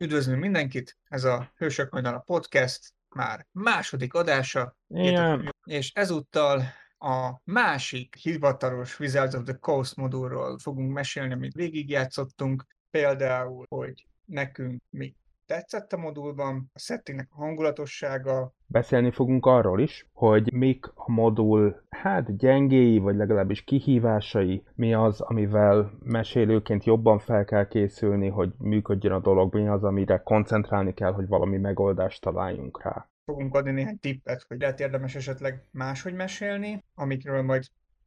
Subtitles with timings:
[0.00, 5.54] Üdvözlünk mindenkit, ez a Hősök a Podcast már második adása, Igen.
[5.64, 6.62] és ezúttal
[6.98, 14.82] a másik hivatalos Wizards of the Coast modulról fogunk mesélni, amit végigjátszottunk, például, hogy nekünk
[14.90, 15.14] mi
[15.46, 18.54] tetszett a modulban, a settingnek a hangulatossága.
[18.66, 25.20] Beszélni fogunk arról is, hogy mik a modul, hát gyengéi, vagy legalábbis kihívásai, mi az,
[25.20, 31.12] amivel mesélőként jobban fel kell készülni, hogy működjön a dolog, mi az, amire koncentrálni kell,
[31.12, 33.08] hogy valami megoldást találjunk rá.
[33.24, 37.64] Fogunk adni néhány tippet, hogy lehet érdemes esetleg máshogy mesélni, amikről majd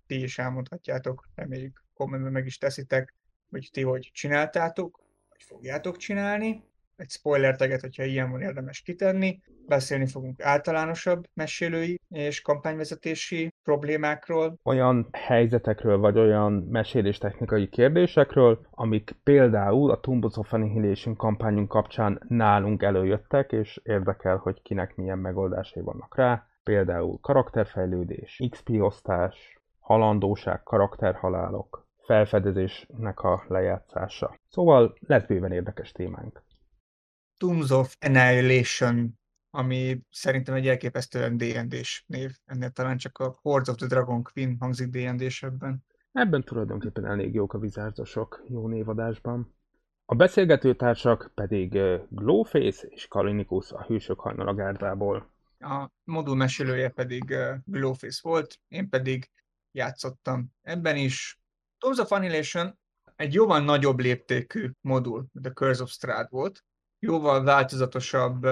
[0.08, 3.16] ti is elmondhatjátok, reméljük kommentben meg is teszitek,
[3.50, 6.64] hogy ti hogy csináltátok, vagy fogjátok csinálni
[7.00, 9.40] egy spoiler teget, hogyha ilyen van érdemes kitenni.
[9.68, 14.60] Beszélni fogunk általánosabb mesélői és kampányvezetési problémákról.
[14.64, 22.22] Olyan helyzetekről, vagy olyan mesélés technikai kérdésekről, amik például a Tumbos of Annihilation kampányunk kapcsán
[22.28, 26.48] nálunk előjöttek, és érdekel, hogy kinek milyen megoldásai vannak rá.
[26.64, 34.36] Például karakterfejlődés, XP osztás, halandóság, karakterhalálok, felfedezésnek a lejátszása.
[34.48, 36.42] Szóval lesz bőven érdekes témánk.
[37.40, 42.38] Tombs of Annihilation, ami szerintem egy elképesztően D&D-s név.
[42.46, 45.86] Ennél talán csak a Hordes of the Dragon Queen hangzik D&D-sebben.
[46.12, 49.56] Ebben tulajdonképpen elég jók a vizárdosok jó névadásban.
[50.06, 51.80] A beszélgetőtársak pedig
[52.10, 55.32] Glowface és Kalinikus a hősök hajnalagárdából.
[55.60, 59.30] A modul mesélője pedig Glowface volt, én pedig
[59.72, 61.40] játszottam ebben is.
[61.78, 62.80] Tombs of Annihilation
[63.16, 66.64] egy jóval nagyobb léptékű modul, mint a Curse of Strahd volt,
[67.00, 68.48] jóval változatosabb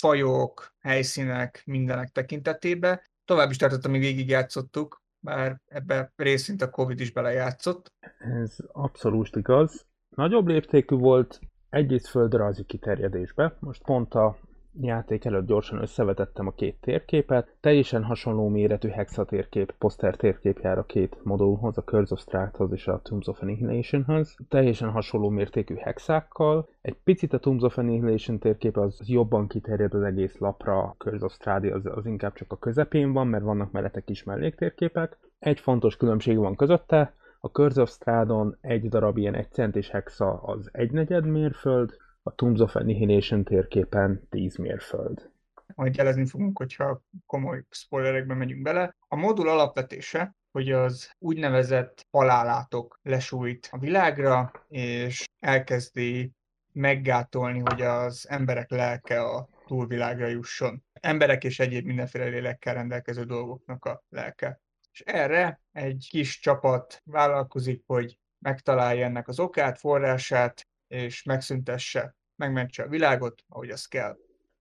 [0.00, 3.00] fajok, helyszínek, mindenek tekintetében.
[3.24, 7.92] Tovább is tartott, amíg végigjátszottuk, bár ebbe részint a Covid is belejátszott.
[8.18, 9.86] Ez abszolút igaz.
[10.08, 13.56] Nagyobb léptékű volt egyrészt földrajzi kiterjedésbe.
[13.60, 14.38] Most pont a
[14.80, 17.56] játék előtt gyorsan összevetettem a két térképet.
[17.60, 22.72] Teljesen hasonló méretű hexa térkép, poszter térkép jár a két modulhoz, a Curse of Strahd-hoz
[22.72, 24.36] és a Tombs of Annihilation-hoz.
[24.48, 26.68] Teljesen hasonló mértékű hexákkal.
[26.80, 31.24] Egy picit a Tombs of Annihilation térkép az jobban kiterjed az egész lapra, a Curse
[31.24, 35.18] of Strahd az, az inkább csak a közepén van, mert vannak mellette kis melléktérképek.
[35.38, 40.32] Egy fontos különbség van közötte, a Curse of Strahd-on egy darab ilyen egy centis hexa
[40.42, 45.30] az egy negyed mérföld, a Tombs of Annihilation térképen 10 mérföld.
[45.74, 48.96] Majd jelezni fogunk, hogyha komoly spoilerekbe megyünk bele.
[49.08, 56.32] A modul alapvetése, hogy az úgynevezett halálátok lesújt a világra, és elkezdi
[56.72, 60.84] meggátolni, hogy az emberek lelke a túlvilágra jusson.
[60.92, 64.60] Emberek és egyéb mindenféle lélekkel rendelkező dolgoknak a lelke.
[64.92, 72.82] És erre egy kis csapat vállalkozik, hogy megtalálja ennek az okát, forrását, és megszüntesse megmentse
[72.82, 74.16] a világot, ahogy az kell.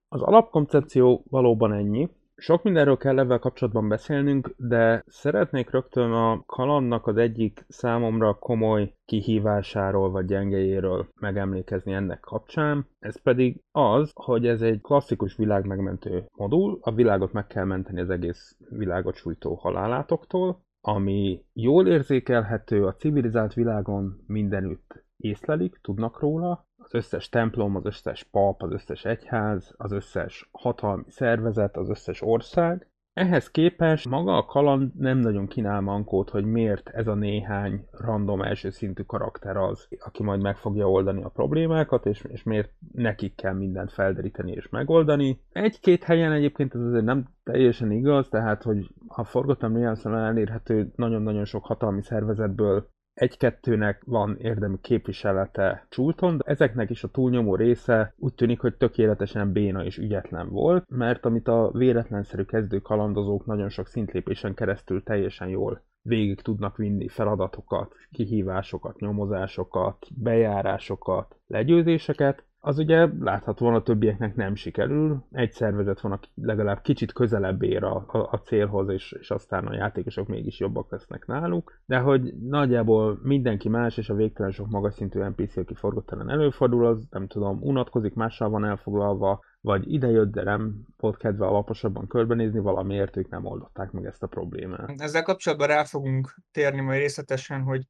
[0.07, 2.09] Az alapkoncepció valóban ennyi.
[2.39, 8.93] Sok mindenről kell ebben kapcsolatban beszélnünk, de szeretnék rögtön a kalandnak az egyik számomra komoly
[9.05, 12.87] kihívásáról vagy gyengejéről megemlékezni ennek kapcsán.
[12.99, 18.09] Ez pedig az, hogy ez egy klasszikus világmegmentő modul, a világot meg kell menteni az
[18.09, 26.93] egész világot sújtó halálátoktól, ami jól érzékelhető a civilizált világon mindenütt észlelik, tudnak róla, az
[26.93, 32.87] összes templom, az összes pap, az összes egyház, az összes hatalmi szervezet, az összes ország.
[33.13, 38.41] Ehhez képest maga a kaland nem nagyon kínál mankót, hogy miért ez a néhány random
[38.41, 43.35] első szintű karakter az, aki majd meg fogja oldani a problémákat, és, és miért nekik
[43.35, 45.41] kell mindent felderíteni és megoldani.
[45.51, 51.65] Egy-két helyen egyébként ez azért nem teljesen igaz, tehát hogy a forgatom elérhető nagyon-nagyon sok
[51.65, 58.59] hatalmi szervezetből egy-kettőnek van érdemi képviselete Csúlton, de ezeknek is a túlnyomó része úgy tűnik,
[58.59, 64.53] hogy tökéletesen béna és ügyetlen volt, mert amit a véletlenszerű kezdő kalandozók nagyon sok szintlépésen
[64.53, 73.81] keresztül teljesen jól végig tudnak vinni feladatokat, kihívásokat, nyomozásokat, bejárásokat, legyőzéseket, az ugye láthatóan a
[73.81, 75.23] többieknek nem sikerül.
[75.31, 79.67] Egy szervezet van, aki legalább kicsit közelebb ér a, a, a célhoz, és, és aztán
[79.67, 81.81] a játékosok mégis jobbak lesznek náluk.
[81.85, 86.85] De hogy nagyjából mindenki más, és a végtelen sok magas szintű NPC, aki forgottalan előfordul,
[86.85, 92.59] az nem tudom, unatkozik, mással van elfoglalva, vagy idejött, de nem volt kedve alaposabban körbenézni,
[92.59, 95.01] valamiért ők nem oldották meg ezt a problémát.
[95.01, 97.87] Ezzel kapcsolatban rá fogunk térni majd részletesen, hogy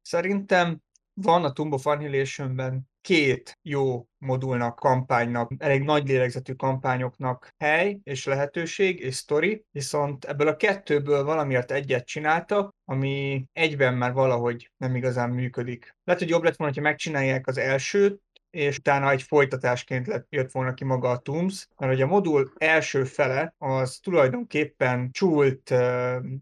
[0.00, 0.80] szerintem
[1.14, 8.24] van a Tomb of Annihilation-ben két jó modulnak, kampánynak, elég nagy lélegzetű kampányoknak hely és
[8.24, 14.96] lehetőség és sztori, viszont ebből a kettőből valamiért egyet csináltak, ami egyben már valahogy nem
[14.96, 15.96] igazán működik.
[16.04, 18.20] Lehet, hogy jobb lett volna, ha megcsinálják az elsőt,
[18.50, 22.52] és utána egy folytatásként lett, jött volna ki maga a TUMS, mert hogy a modul
[22.56, 25.74] első fele az tulajdonképpen csult,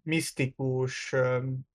[0.03, 1.15] misztikus,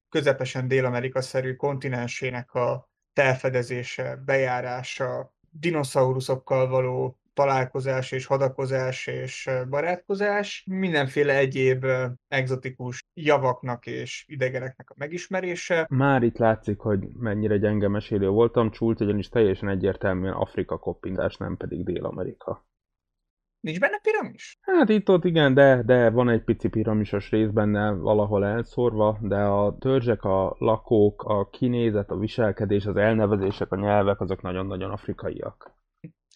[0.10, 2.89] közepesen Dél-Amerika-szerű kontinensének a
[3.20, 11.86] felfedezése, bejárása, dinoszauruszokkal való találkozás és hadakozás és barátkozás, mindenféle egyéb
[12.28, 15.88] egzotikus javaknak és idegeneknek a megismerése.
[15.90, 21.58] Már itt látszik, hogy mennyire gyenge mesélő voltam, Csult ugyanis teljesen egyértelműen Afrika koppintás, nem
[21.58, 22.69] pedig Dél-Amerika.
[23.60, 24.58] Nincs benne piramis?
[24.62, 29.38] Hát itt ott igen, de, de van egy pici piramisos rész benne valahol elszórva, de
[29.38, 35.78] a törzsek, a lakók, a kinézet, a viselkedés, az elnevezések, a nyelvek, azok nagyon-nagyon afrikaiak.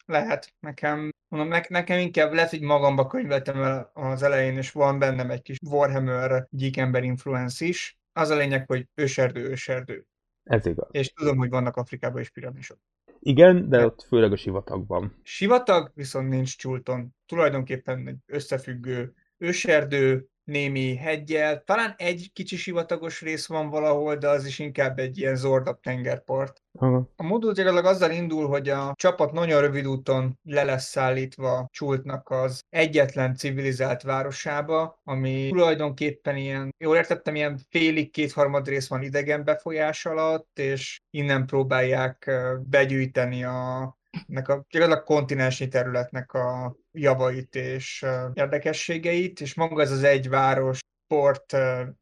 [0.05, 4.99] Lehet, nekem, mondom, ne, nekem inkább lehet, hogy magamba könyveltem el az elején, és van
[4.99, 7.97] bennem egy kis Warhammer gyíkember influence is.
[8.13, 10.05] Az a lényeg, hogy őserdő, őserdő.
[10.43, 10.87] Ez igaz.
[10.91, 12.77] És tudom, hogy vannak Afrikában is piramisok.
[13.25, 15.19] Igen, de ott főleg a sivatagban.
[15.23, 17.15] Sivatag viszont nincs Csulton.
[17.25, 24.45] Tulajdonképpen egy összefüggő őserdő, némi hegyel, talán egy kicsi sivatagos rész van valahol, de az
[24.45, 26.61] is inkább egy ilyen zordabb tengerpart.
[26.79, 27.11] Aha.
[27.15, 32.29] A modul gyakorlatilag azzal indul, hogy a csapat nagyon rövid úton le lesz szállítva Csultnak
[32.29, 39.43] az egyetlen civilizált városába, ami tulajdonképpen ilyen, jól értettem, ilyen félig kétharmad rész van idegen
[39.43, 42.31] befolyás alatt, és innen próbálják
[42.69, 43.97] begyűjteni a
[44.27, 50.79] nek a, a kontinensi területnek a javait és érdekességeit, és maga ez az egy város,
[51.07, 51.55] Port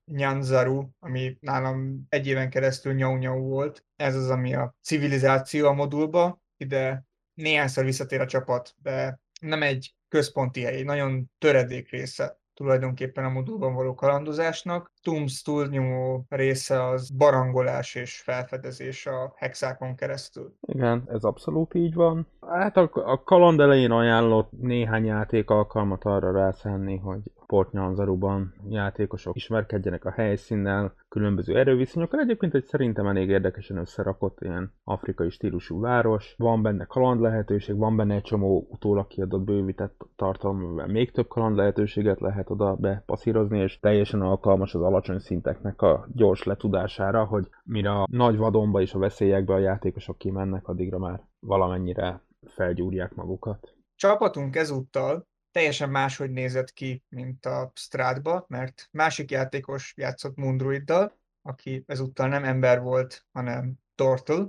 [0.06, 3.86] Nyanzaru, ami nálam egy éven keresztül nyau volt.
[3.96, 6.42] Ez az, ami a civilizáció a modulba.
[6.58, 13.30] Ide néhányszor visszatér a csapat, de nem egy központi hely, nagyon töredék része tulajdonképpen a
[13.30, 14.92] modulban való kalandozásnak.
[15.02, 20.54] Tums túlnyomó része az barangolás és felfedezés a hexákon keresztül.
[20.62, 22.28] Igen, ez abszolút így van.
[22.48, 27.22] Hát a, a kaland elején ajánlott néhány játék alkalmat arra rászállni, hogy
[27.52, 32.20] Port Nyanzaruban játékosok ismerkedjenek a helyszínnel, különböző erőviszonyokkal.
[32.20, 36.36] Egyébként egy szerintem elég érdekesen összerakott ilyen afrikai stílusú város.
[36.38, 41.28] Van benne kaland lehetőség, van benne egy csomó utólag kiadott bővített tartalom, amivel még több
[41.28, 47.50] kaland lehetőséget lehet oda bepasszírozni, és teljesen alkalmas az alacsony szinteknek a gyors letudására, hogy
[47.64, 53.76] mire a nagy vadonba és a veszélyekbe a játékosok kimennek, addigra már valamennyire felgyúrják magukat.
[53.96, 61.84] Csapatunk ezúttal teljesen máshogy nézett ki, mint a Strádba, mert másik játékos játszott Mundruiddal, aki
[61.88, 64.46] ezúttal nem ember volt, hanem Tortle,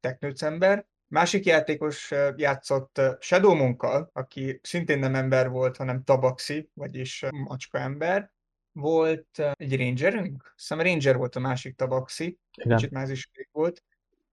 [0.00, 0.86] teknőc ember.
[1.08, 8.30] Másik játékos játszott Shadow Monkkal, aki szintén nem ember volt, hanem Tabaxi, vagyis macska ember.
[8.72, 13.82] Volt egy rangerünk, hiszem Ranger volt a másik Tabaxi, kicsit más is volt,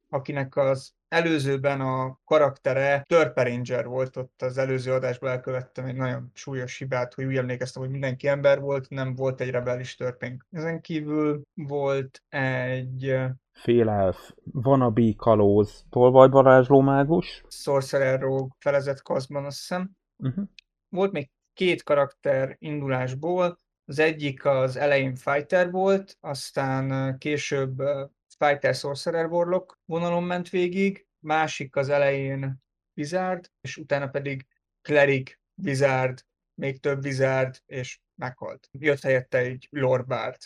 [0.10, 6.32] akinek az előzőben a karaktere Törpe Ranger volt, ott az előző adásban elkövettem egy nagyon
[6.34, 10.46] súlyos hibát, hogy úgy emlékeztem, hogy mindenki ember volt, nem volt egy rebelis törpénk.
[10.52, 13.16] Ezen kívül volt egy
[13.52, 16.30] Félelf, Vanabi Kalóz, Tolvaj
[16.68, 17.44] mágus.
[17.48, 19.92] Sorcerer Rogue felezett kaszban, azt hiszem.
[20.18, 20.46] Uh-huh.
[20.90, 27.82] Volt még két karakter indulásból, az egyik az elején Fighter volt, aztán később
[28.38, 32.64] Fighter Sorcerer Warlock vonalon ment végig, másik az elején
[32.96, 34.48] Wizard, és utána pedig
[34.82, 38.70] Cleric, Wizard, még több Wizard, és meghalt.
[38.72, 40.38] Jött helyette egy Lorbard.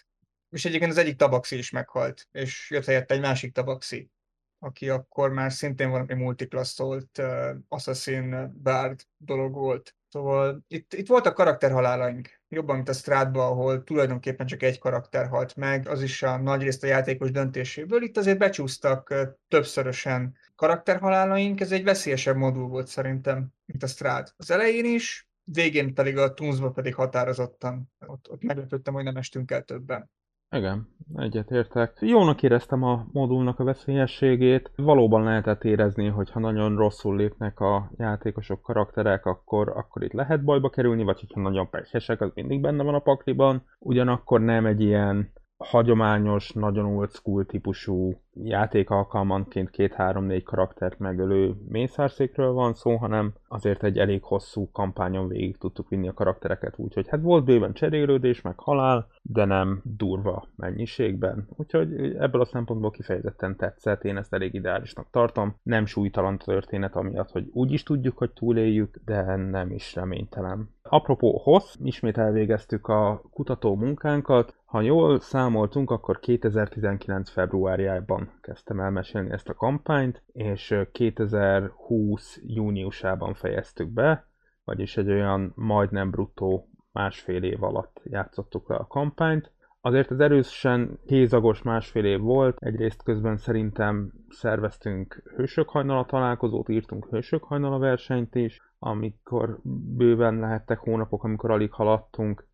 [0.50, 4.12] És egyébként az egyik tabaxi is meghalt, és jött helyette egy másik tabaxi,
[4.60, 9.97] aki akkor már szintén valami multiklasszolt uh, Assassin Bard dolog volt.
[10.10, 15.56] Szóval itt, itt voltak karakterhalálaink, jobban, mint a Strádban, ahol tulajdonképpen csak egy karakter halt
[15.56, 18.04] meg, az is a nagyrészt a játékos döntéséből.
[18.04, 19.14] Itt azért becsúsztak
[19.48, 24.34] többszörösen karakterhalálaink, ez egy veszélyesebb modul volt szerintem, mint a Strád.
[24.38, 27.92] Az elején is, végén pedig a Tunzba pedig határozottan.
[28.06, 30.10] Ott, ott meglepődtem, hogy nem estünk el többen.
[30.52, 31.98] Igen, egyetértek.
[32.00, 34.72] Jónak éreztem a modulnak a veszélyességét.
[34.76, 40.44] Valóban lehetett érezni, hogy ha nagyon rosszul lépnek a játékosok, karakterek, akkor, akkor itt lehet
[40.44, 43.64] bajba kerülni, vagy hogyha nagyon pehesek, az mindig benne van a pakliban.
[43.80, 52.52] Ugyanakkor nem egy ilyen hagyományos, nagyon old school típusú játék alkalmanként két-három-négy karaktert megölő mészárszékről
[52.52, 57.22] van szó, hanem azért egy elég hosszú kampányon végig tudtuk vinni a karaktereket, úgyhogy hát
[57.22, 61.48] volt bőven cserélődés, meg halál, de nem durva mennyiségben.
[61.56, 65.56] Úgyhogy ebből a szempontból kifejezetten tetszett, én ezt elég ideálisnak tartom.
[65.64, 70.76] Nem súlytalan történet amiatt, hogy úgy is tudjuk, hogy túléljük, de nem is reménytelen.
[70.90, 74.56] Apropó hossz, ismét elvégeztük a kutató munkánkat.
[74.66, 77.30] Ha jól számoltunk, akkor 2019.
[77.30, 84.28] februárjában kezdtem elmesélni ezt a kampányt, és 2020 júniusában fejeztük be,
[84.64, 89.52] vagyis egy olyan majdnem bruttó másfél év alatt játszottuk le a kampányt.
[89.88, 97.08] Azért az erősen kézagos másfél év volt, egyrészt közben szerintem szerveztünk hősök hajnala találkozót, írtunk
[97.10, 99.60] hősök hajnala versenyt is, amikor
[99.96, 102.48] bőven lehettek hónapok, amikor alig haladtunk,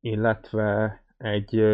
[0.00, 1.64] illetve egy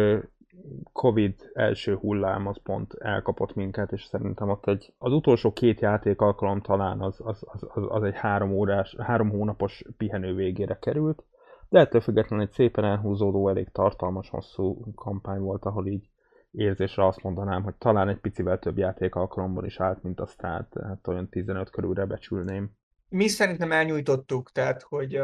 [0.91, 6.21] Covid első hullám az pont elkapott minket, és szerintem ott egy, az utolsó két játék
[6.21, 11.23] alkalom talán az, az, az, az egy három, órás, három hónapos pihenő végére került,
[11.73, 16.09] de ettől függetlenül egy szépen elhúzódó, elég tartalmas, hosszú kampány volt, ahol így
[16.51, 20.69] érzésre azt mondanám, hogy talán egy picivel több játék alkalomban is állt, mint a Strát,
[20.69, 22.71] tehát olyan 15 körülre becsülném.
[23.09, 25.19] Mi szerintem elnyújtottuk, tehát hogy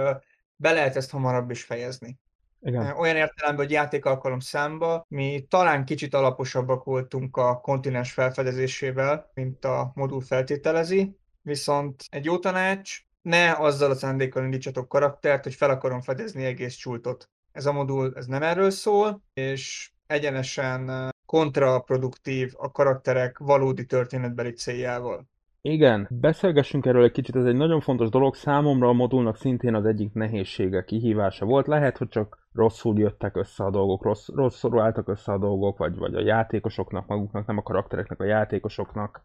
[0.56, 2.20] be lehet ezt hamarabb is fejezni.
[2.62, 2.98] Igen.
[2.98, 9.92] Olyan értelemben, hogy játékalkalom számba, mi talán kicsit alaposabbak voltunk a kontinens felfedezésével, mint a
[9.96, 16.02] modul feltételezi, viszont egy jó tanács, ne azzal a szándékkal indítsatok karaktert, hogy fel akarom
[16.02, 17.30] fedezni egész csultot.
[17.52, 25.28] Ez a modul ez nem erről szól, és egyenesen kontraproduktív a karakterek valódi történetbeli céljával.
[25.62, 28.36] Igen, beszélgessünk erről egy kicsit, ez egy nagyon fontos dolog.
[28.36, 31.68] Számomra a modulnak szintén az egyik nehézsége, kihívása volt.
[31.68, 35.96] Lehet, hogy csak rosszul jöttek össze a dolgok, rossz, rosszul álltak össze a dolgok, vagy,
[35.96, 39.24] vagy a játékosoknak maguknak, nem a karaktereknek, a játékosoknak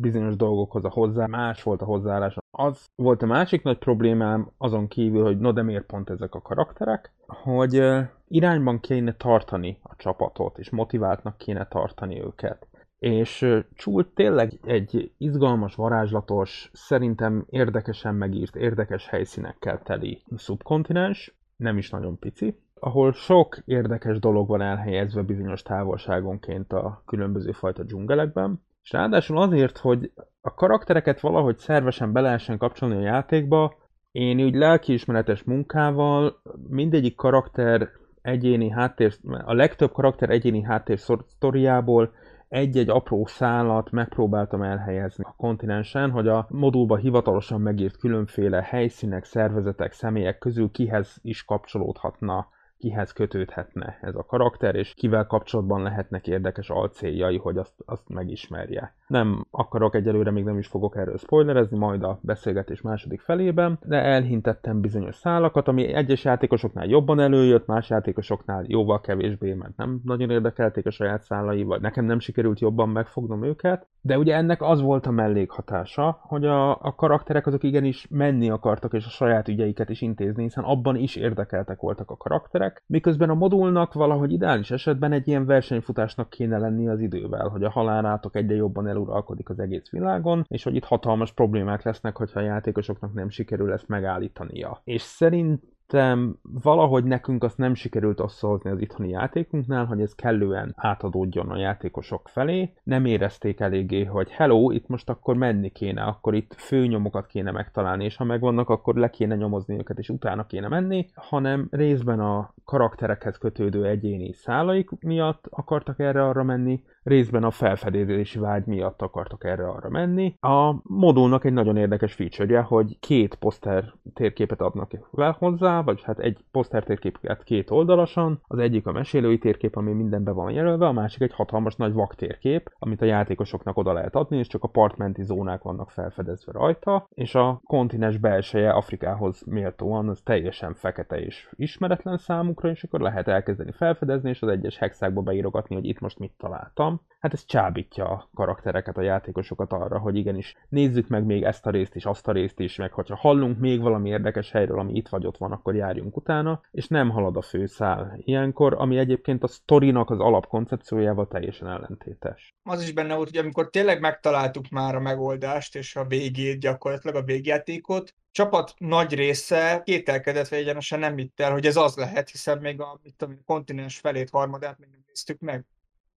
[0.00, 2.36] bizonyos dolgokhoz a hozzá, más volt a hozzáállás.
[2.54, 6.42] Az volt a másik nagy problémám, azon kívül, hogy no de miért pont ezek a
[6.42, 7.82] karakterek, hogy
[8.28, 12.66] irányban kéne tartani a csapatot, és motiváltnak kéne tartani őket.
[12.98, 21.90] És Csult tényleg egy izgalmas, varázslatos, szerintem érdekesen megírt, érdekes helyszínekkel teli szubkontinens, nem is
[21.90, 28.90] nagyon pici, ahol sok érdekes dolog van elhelyezve bizonyos távolságonként a különböző fajta dzsungelekben, és
[28.90, 33.74] ráadásul azért, hogy a karaktereket valahogy szervesen be lehessen kapcsolni a játékba,
[34.12, 37.88] én úgy lelkiismeretes munkával mindegyik karakter
[38.22, 42.12] egyéni háttér, a legtöbb karakter egyéni háttér sztoriából
[42.48, 49.92] egy-egy apró szálat megpróbáltam elhelyezni a kontinensen, hogy a modulba hivatalosan megírt különféle helyszínek, szervezetek,
[49.92, 52.46] személyek közül kihez is kapcsolódhatna
[52.82, 58.94] kihez kötődhetne ez a karakter, és kivel kapcsolatban lehetnek érdekes alcéljai, hogy azt, azt megismerje.
[59.06, 63.96] Nem akarok egyelőre, még nem is fogok erről spoilerezni, majd a beszélgetés második felében, de
[63.96, 70.30] elhintettem bizonyos szálakat, ami egyes játékosoknál jobban előjött, más játékosoknál jóval kevésbé, mert nem nagyon
[70.30, 73.86] érdekelték a saját szálai, vagy nekem nem sikerült jobban megfognom őket.
[74.00, 78.92] De ugye ennek az volt a mellékhatása, hogy a, a karakterek azok igenis menni akartak,
[78.92, 83.34] és a saját ügyeiket is intézni, hiszen abban is érdekeltek voltak a karakterek, miközben a
[83.34, 88.54] modulnak valahogy ideális esetben egy ilyen versenyfutásnak kéne lenni az idővel, hogy a halálátok egyre
[88.54, 93.12] jobban el uralkodik az egész világon, és hogy itt hatalmas problémák lesznek, hogyha a játékosoknak
[93.12, 94.80] nem sikerül ezt megállítania.
[94.84, 95.62] És szerint
[95.92, 101.56] szerintem valahogy nekünk azt nem sikerült oszolni az itthoni játékunknál, hogy ez kellően átadódjon a
[101.56, 102.72] játékosok felé.
[102.82, 108.04] Nem érezték eléggé, hogy hello, itt most akkor menni kéne, akkor itt főnyomokat kéne megtalálni,
[108.04, 112.54] és ha megvannak, akkor le kéne nyomozni őket, és utána kéne menni, hanem részben a
[112.64, 119.88] karakterekhez kötődő egyéni szálaik miatt akartak erre-arra menni, részben a felfedezési vágy miatt akartak erre-arra
[119.88, 120.34] menni.
[120.40, 126.18] A modulnak egy nagyon érdekes feature hogy két poszter térképet adnak fel hozzá, vagy hát
[126.18, 130.92] egy poszter térképet két oldalasan, az egyik a mesélői térkép, ami mindenbe van jelölve, a
[130.92, 134.68] másik egy hatalmas nagy vak térkép, amit a játékosoknak oda lehet adni, és csak a
[134.68, 141.48] partmenti zónák vannak felfedezve rajta, és a kontinens belseje Afrikához méltóan az teljesen fekete és
[141.56, 146.18] ismeretlen számukra, és akkor lehet elkezdeni felfedezni, és az egyes hexákba beírogatni, hogy itt most
[146.18, 151.24] mit találtam van, hát ez csábítja a karaktereket, a játékosokat arra, hogy igenis nézzük meg
[151.24, 154.50] még ezt a részt is, azt a részt is, meg hogyha hallunk még valami érdekes
[154.50, 158.74] helyről, ami itt vagy ott van, akkor járjunk utána, és nem halad a főszál ilyenkor,
[158.78, 162.54] ami egyébként a sztorinak az alapkoncepciójával teljesen ellentétes.
[162.62, 167.16] Az is benne volt, hogy amikor tényleg megtaláltuk már a megoldást és a végét, gyakorlatilag
[167.16, 172.30] a végjátékot, csapat nagy része kételkedett, vagy egyenesen nem vitt el, hogy ez az lehet,
[172.30, 175.64] hiszen még a, mit tudom, a kontinens felét, harmadát még nem néztük meg.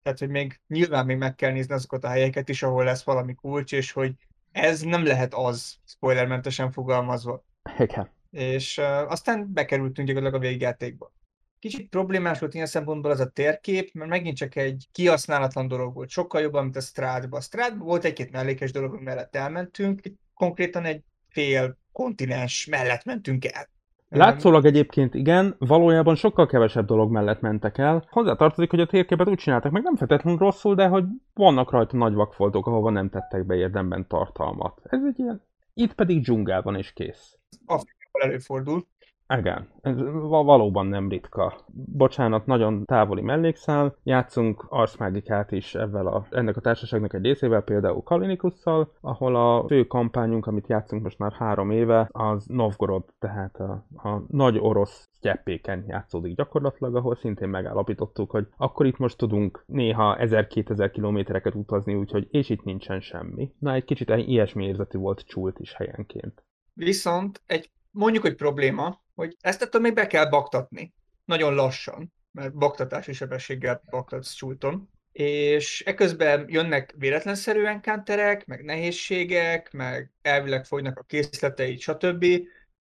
[0.04, 3.34] Tehát, hogy még nyilván még meg kell nézni azokat a helyeket is, ahol lesz valami
[3.34, 4.12] kulcs, és hogy
[4.52, 7.44] ez nem lehet az, spoilermentesen fogalmazva.
[7.78, 8.10] Igen.
[8.30, 11.12] És uh, aztán bekerültünk gyakorlatilag a végjátékba.
[11.58, 16.08] Kicsit problémás volt ilyen szempontból az a térkép, mert megint csak egy kihasználatlan dolog volt.
[16.08, 17.36] Sokkal jobban, mint a Strádba.
[17.36, 20.00] A Strádba volt egy-két mellékes dolog, mellett elmentünk,
[20.34, 23.68] konkrétan egy fél kontinens mellett mentünk el.
[24.08, 28.04] Látszólag egyébként igen, valójában sokkal kevesebb dolog mellett mentek el.
[28.10, 32.14] Hozzátartozik, hogy a térképet úgy csináltak meg, nem feltétlenül rosszul, de hogy vannak rajta nagy
[32.14, 34.80] vakfoltok, ahova nem tettek be érdemben tartalmat.
[34.84, 35.42] Ez egy ilyen,
[35.74, 37.38] itt pedig dzsungel van és kész.
[37.66, 38.86] Afrikában előfordul.
[39.28, 39.96] Igen, ez
[40.28, 41.64] valóban nem ritka.
[41.72, 43.96] Bocsánat, nagyon távoli mellékszál.
[44.02, 49.86] Játszunk arszmágikát is ezzel a, ennek a társaságnak egy részével, például Kalinikusszal, ahol a fő
[49.86, 55.84] kampányunk, amit játszunk most már három éve, az Novgorod, tehát a, a nagy orosz gyeppéken
[55.88, 62.28] játszódik gyakorlatilag, ahol szintén megállapítottuk, hogy akkor itt most tudunk néha 1000-2000 kilométereket utazni, úgyhogy
[62.30, 63.52] és itt nincsen semmi.
[63.58, 66.44] Na, egy kicsit ilyesmi érzetű volt csult is helyenként.
[66.74, 70.94] Viszont egy mondjuk, hogy probléma, hogy ezt ettől még be kell baktatni.
[71.24, 74.88] Nagyon lassan, mert baktatási sebességgel baktatsz csúton.
[75.12, 82.26] És eközben jönnek véletlenszerűen kánterek, meg nehézségek, meg elvileg fogynak a készleteit, stb.,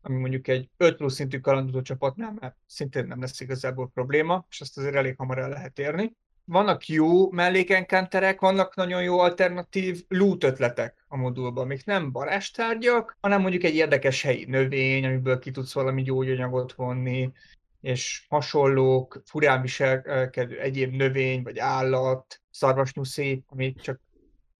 [0.01, 4.59] ami mondjuk egy 5 plusz szintű kalandozó csapatnál már szintén nem lesz igazából probléma, és
[4.59, 6.15] ezt azért elég hamar el lehet érni
[6.45, 13.41] vannak jó mellékenkanterek, vannak nagyon jó alternatív loot ötletek a modulban, amik nem varázstárgyak, hanem
[13.41, 17.31] mondjuk egy érdekes helyi növény, amiből ki tudsz valami gyógyanyagot vonni,
[17.81, 23.99] és hasonlók, furán viselkedő egyéb növény vagy állat, szarvasnyuszi, ami csak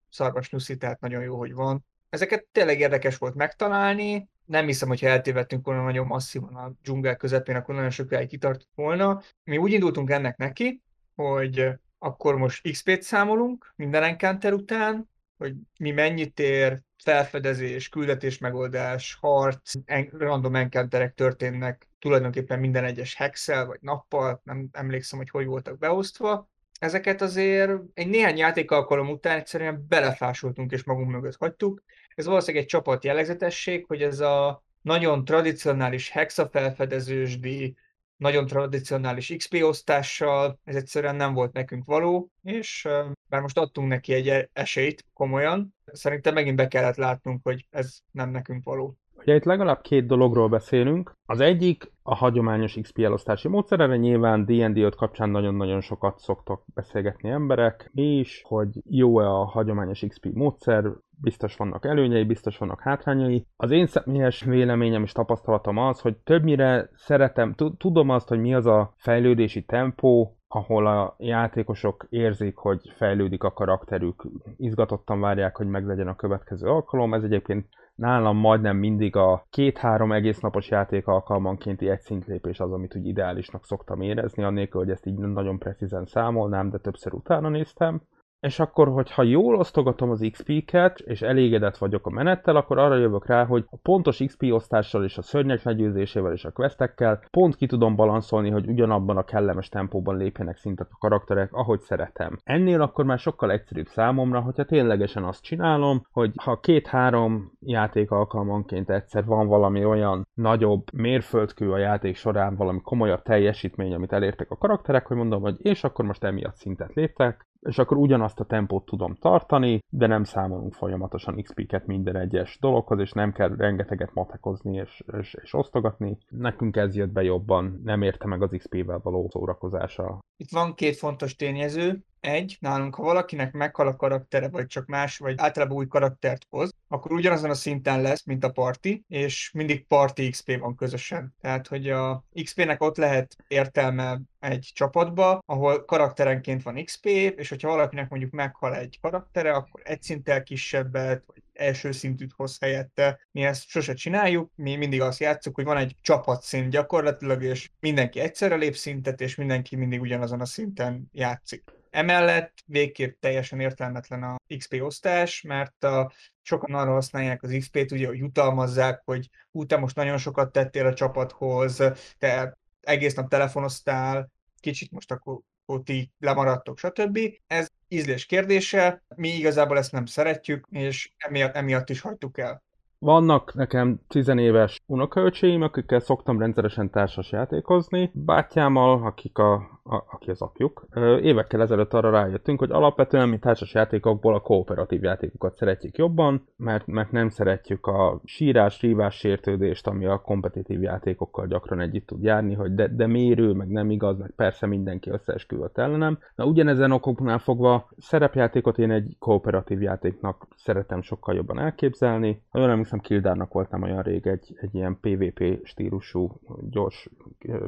[0.09, 1.85] szarvasnyuszi, tehát nagyon jó, hogy van.
[2.09, 7.55] Ezeket tényleg érdekes volt megtalálni, nem hiszem, hogyha eltévedtünk volna nagyon masszívan a dzsungel közepén,
[7.55, 9.21] akkor nagyon sokáig kitartott volna.
[9.43, 10.82] Mi úgy indultunk ennek neki,
[11.15, 19.17] hogy akkor most XP-t számolunk minden encounter után, hogy mi mennyit ér, felfedezés, küldetés megoldás,
[19.21, 25.45] harc, en- random encounterek történnek tulajdonképpen minden egyes hexel vagy nappal, nem emlékszem, hogy hogy
[25.45, 26.49] voltak beosztva.
[26.79, 31.83] Ezeket azért egy néhány játékalkalom után egyszerűen belefásoltunk és magunk mögött hagytuk.
[32.15, 37.75] Ez valószínűleg egy csapat jellegzetesség, hogy ez a nagyon tradicionális hexa felfedezősdi,
[38.23, 42.87] nagyon tradicionális XP osztással, ez egyszerűen nem volt nekünk való, és
[43.29, 47.97] bár most adtunk neki egy e-, esélyt komolyan, szerintem megint be kellett látnunk, hogy ez
[48.11, 48.97] nem nekünk való.
[49.15, 51.17] Ugye itt legalább két dologról beszélünk.
[51.25, 56.63] Az egyik a hagyományos XP elosztási módszer, erre nyilván D&D 5 kapcsán nagyon-nagyon sokat szoktak
[56.73, 60.83] beszélgetni emberek, is, hogy jó-e a hagyományos XP módszer,
[61.23, 63.45] biztos vannak előnyei, biztos vannak hátrányai.
[63.55, 68.65] Az én személyes véleményem és tapasztalatom az, hogy többnyire szeretem, tudom azt, hogy mi az
[68.65, 74.23] a fejlődési tempó, ahol a játékosok érzik, hogy fejlődik a karakterük,
[74.57, 77.13] izgatottan várják, hogy meglegyen a következő alkalom.
[77.13, 82.95] Ez egyébként nálam majdnem mindig a két-három egész napos játék alkalmankénti egy szintlépés az, amit
[82.95, 88.01] úgy ideálisnak szoktam érezni, annélkül, hogy ezt így nagyon precízen számolnám, de többször utána néztem
[88.43, 93.25] és akkor, hogyha jól osztogatom az XP-ket, és elégedett vagyok a menettel, akkor arra jövök
[93.25, 97.65] rá, hogy a pontos XP osztással és a szörnyek legyőzésével és a questekkel pont ki
[97.65, 102.37] tudom balanszolni, hogy ugyanabban a kellemes tempóban lépjenek szintet a karakterek, ahogy szeretem.
[102.43, 108.89] Ennél akkor már sokkal egyszerűbb számomra, hogyha ténylegesen azt csinálom, hogy ha két-három játék alkalmanként
[108.89, 114.57] egyszer van valami olyan nagyobb mérföldkő a játék során, valami komolyabb teljesítmény, amit elértek a
[114.57, 118.85] karakterek, hogy mondom, hogy és akkor most emiatt szintet léptek, és akkor ugyanazt a tempót
[118.85, 124.75] tudom tartani, de nem számolunk folyamatosan XP-ket minden egyes dologhoz, és nem kell rengeteget matekozni
[124.75, 126.17] és, és, és osztogatni.
[126.29, 130.19] Nekünk ez jött be jobban, nem érte meg az XP-vel való szórakozása.
[130.37, 132.05] Itt van két fontos tényező.
[132.23, 136.71] Egy, nálunk, ha valakinek meghal a karaktere, vagy csak más, vagy általában új karaktert hoz,
[136.87, 141.35] akkor ugyanazon a szinten lesz, mint a parti, és mindig parti XP van közösen.
[141.41, 147.69] Tehát, hogy a XP-nek ott lehet értelme egy csapatba, ahol karakterenként van XP, és hogyha
[147.69, 153.19] valakinek mondjuk meghal egy karaktere, akkor egy szinttel kisebbet, vagy első szintűt hoz helyette.
[153.31, 158.19] Mi ezt sose csináljuk, mi mindig azt játszuk, hogy van egy csapatszint gyakorlatilag, és mindenki
[158.19, 161.81] egyszerre lép szintet, és mindenki mindig ugyanazon a szinten játszik.
[161.93, 168.07] Emellett végképp teljesen értelmetlen a XP osztás, mert a, sokan arra használják az XP-t, ugye,
[168.07, 171.83] hogy jutalmazzák, hogy hú, te most nagyon sokat tettél a csapathoz,
[172.17, 174.29] te egész nap telefonoztál,
[174.59, 175.39] kicsit most akkor,
[175.83, 177.19] ti lemaradtok, stb.
[177.47, 182.63] Ez ízlés kérdése, mi igazából ezt nem szeretjük, és emiatt, emiatt is hagytuk el.
[182.99, 188.11] Vannak nekem tizenéves unokaöcseim, akikkel szoktam rendszeresen társas játékozni.
[188.13, 190.85] Bátyámmal, akik a aki az apjuk.
[191.21, 196.87] Évekkel ezelőtt arra rájöttünk, hogy alapvetően mi társas játékokból a kooperatív játékokat szeretjük jobban, mert,
[196.87, 202.53] mert nem szeretjük a sírás, rívás, sértődést, ami a kompetitív játékokkal gyakran együtt tud járni,
[202.53, 206.19] hogy de, de mérő, meg nem igaz, meg persze mindenki összeesküvött ellenem.
[206.35, 212.43] Na ugyanezen okoknál fogva szerepjátékot én egy kooperatív játéknak szeretem sokkal jobban elképzelni.
[212.51, 216.31] Nagyon emlékszem, Kildárnak voltam olyan rég egy, egy ilyen PvP stílusú
[216.69, 217.09] gyors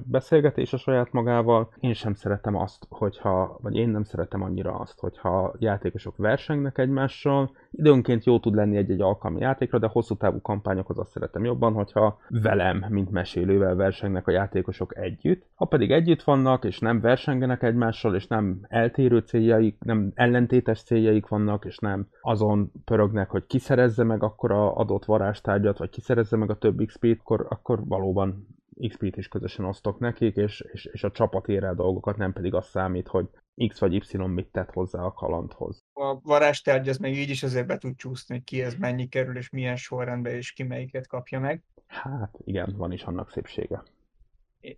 [0.04, 1.73] beszélgetés a saját magával.
[1.80, 7.52] Én sem szeretem azt, hogyha, vagy én nem szeretem annyira azt, hogyha játékosok versengnek egymással.
[7.72, 12.20] Időnként jó tud lenni egy-egy alkalmi játékra, de hosszú távú kampányokhoz azt szeretem jobban, hogyha
[12.30, 15.46] velem, mint mesélővel versengnek a játékosok együtt.
[15.56, 21.28] Ha pedig együtt vannak, és nem versengenek egymással, és nem eltérő céljaik, nem ellentétes céljaik
[21.28, 26.50] vannak, és nem azon pörögnek, hogy kiszerezze meg akkor a adott varázstárgyat, vagy kiszerezze meg
[26.50, 28.48] a több XP-t, akkor, akkor valóban
[28.88, 32.54] XP-t is közösen osztok nekik, és, és, és a csapat ér el dolgokat, nem pedig
[32.54, 33.30] az számít, hogy
[33.68, 35.84] X vagy Y mit tett hozzá a kalandhoz.
[35.94, 39.38] A varázstárgy az még így is azért be tud csúszni, hogy ki ez mennyi kerül,
[39.38, 41.64] és milyen sorrendben, és ki melyiket kapja meg.
[41.88, 43.84] Hát igen, van is annak szépsége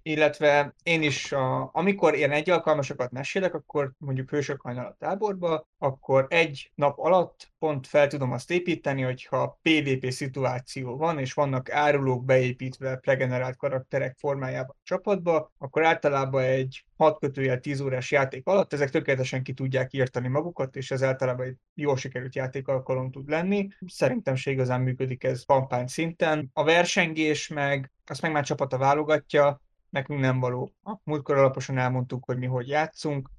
[0.02, 5.68] illetve én is, a, amikor ilyen egy alkalmasokat mesélek, akkor mondjuk hősök hajnal a táborba,
[5.78, 11.72] akkor egy nap alatt pont fel tudom azt építeni, hogyha PvP szituáció van, és vannak
[11.72, 18.48] árulók beépítve pregenerált karakterek formájában a csapatba, akkor általában egy 6 kötőjel 10 órás játék
[18.48, 23.30] alatt ezek tökéletesen ki tudják írtani magukat, és ez általában egy jól sikerült játékalkalom tud
[23.30, 23.68] lenni.
[23.88, 26.50] Szerintem se igazán működik ez kampány szinten.
[26.54, 30.74] A versengés meg, azt meg már csapata válogatja, nekünk nem való.
[30.84, 33.30] A múltkor alaposan elmondtuk, hogy mi hogy játszunk,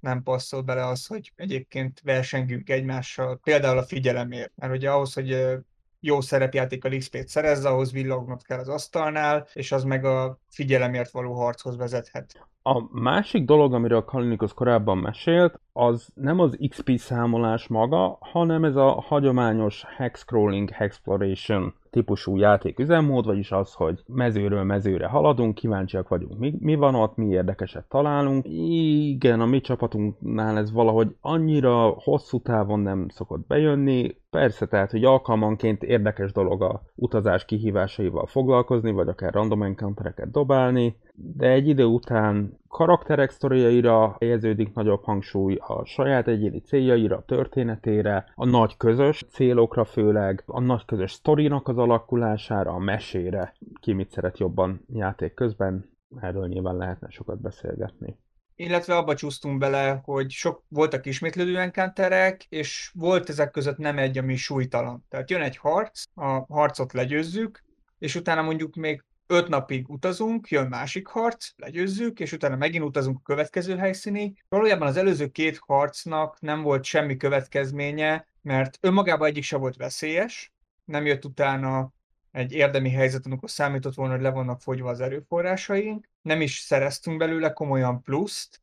[0.00, 4.52] nem passzol bele az, hogy egyébként versengünk egymással, például a figyelemért.
[4.56, 5.58] Mert ugye ahhoz, hogy
[6.00, 11.32] jó szerepjátékkal XP-t szerezze, ahhoz villognod kell az asztalnál, és az meg a figyelemért való
[11.32, 12.48] harchoz vezethet.
[12.62, 18.76] A másik dolog, amiről Kalinikus korábban mesélt, az nem az XP számolás maga, hanem ez
[18.76, 26.08] a hagyományos hex scrolling, hexploration típusú játék üzemmód, vagyis az, hogy mezőről mezőre haladunk, kíváncsiak
[26.08, 28.44] vagyunk, mi, mi van ott, mi érdekeset találunk.
[28.48, 34.16] Igen, a mi csapatunknál ez valahogy annyira hosszú távon nem szokott bejönni.
[34.30, 40.96] Persze, tehát, hogy alkalmanként érdekes dolog a utazás kihívásaival foglalkozni, vagy akár random encountereket dobálni,
[41.14, 48.32] de egy idő után karakterek sztoriaira helyeződik nagyobb hangsúly, a saját egyéni céljaira, a történetére,
[48.34, 53.54] a nagy közös célokra főleg, a nagy közös sztorinak az alakulására, a mesére.
[53.80, 58.16] Ki mit szeret jobban játék közben, erről nyilván lehetne sokat beszélgetni
[58.54, 64.18] illetve abba csúsztunk bele, hogy sok voltak ismétlődő encounterek, és volt ezek között nem egy,
[64.18, 65.04] ami súlytalan.
[65.08, 67.64] Tehát jön egy harc, a harcot legyőzzük,
[67.98, 73.18] és utána mondjuk még öt napig utazunk, jön másik harc, legyőzzük, és utána megint utazunk
[73.18, 74.44] a következő helyszínig.
[74.48, 80.52] Valójában az előző két harcnak nem volt semmi következménye, mert önmagában egyik se volt veszélyes,
[80.84, 81.92] nem jött utána
[82.30, 87.18] egy érdemi helyzet, amikor számított volna, hogy le vannak fogyva az erőforrásaink, nem is szereztünk
[87.18, 88.62] belőle komolyan pluszt,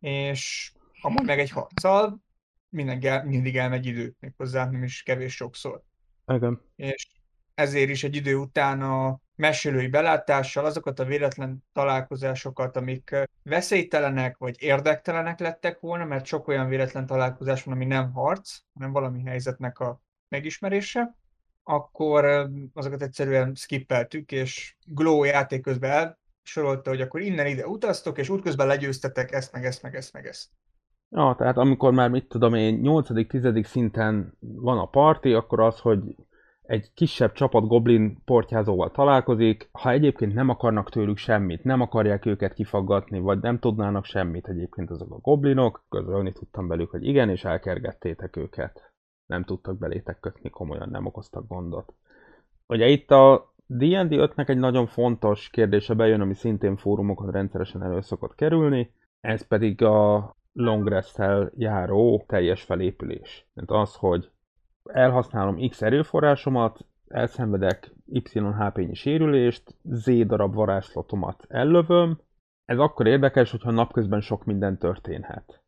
[0.00, 2.22] és amúgy meg egy harccal
[2.68, 5.82] minden, mindig elmegy idő, méghozzá nem is kevés sokszor.
[6.26, 6.60] Igen.
[6.76, 7.08] És
[7.54, 14.56] ezért is egy idő után a mesélői belátással azokat a véletlen találkozásokat, amik veszélytelenek vagy
[14.62, 19.78] érdektelenek lettek volna, mert sok olyan véletlen találkozás van, ami nem harc, hanem valami helyzetnek
[19.78, 21.16] a megismerése,
[21.62, 28.28] akkor azokat egyszerűen skippeltük, és Glow játék közben elsorolta, hogy akkor innen ide utaztok, és
[28.28, 30.48] útközben legyőztetek ezt, meg ezt, meg ezt, meg ezt.
[31.10, 33.64] Ja, tehát amikor már mit tudom én, 8.-10.
[33.64, 36.00] szinten van a parti, akkor az, hogy
[36.68, 42.54] egy kisebb csapat goblin portyázóval találkozik, ha egyébként nem akarnak tőlük semmit, nem akarják őket
[42.54, 47.44] kifaggatni, vagy nem tudnának semmit egyébként azok a goblinok, közölni tudtam velük, hogy igen, és
[47.44, 48.92] elkergettétek őket.
[49.26, 51.94] Nem tudtak belétek kötni, komolyan nem okoztak gondot.
[52.66, 58.00] Ugye itt a D&D 5-nek egy nagyon fontos kérdése bejön, ami szintén fórumokon rendszeresen elő
[58.00, 61.04] szokott kerülni, ez pedig a long
[61.56, 63.46] járó teljes felépülés.
[63.54, 64.30] Tehát az, hogy
[64.92, 68.20] elhasználom X erőforrásomat, elszenvedek Y
[68.58, 72.18] HP-nyi sérülést, Z darab varázslatomat ellövöm.
[72.64, 75.60] Ez akkor érdekes, hogyha napközben sok minden történhet.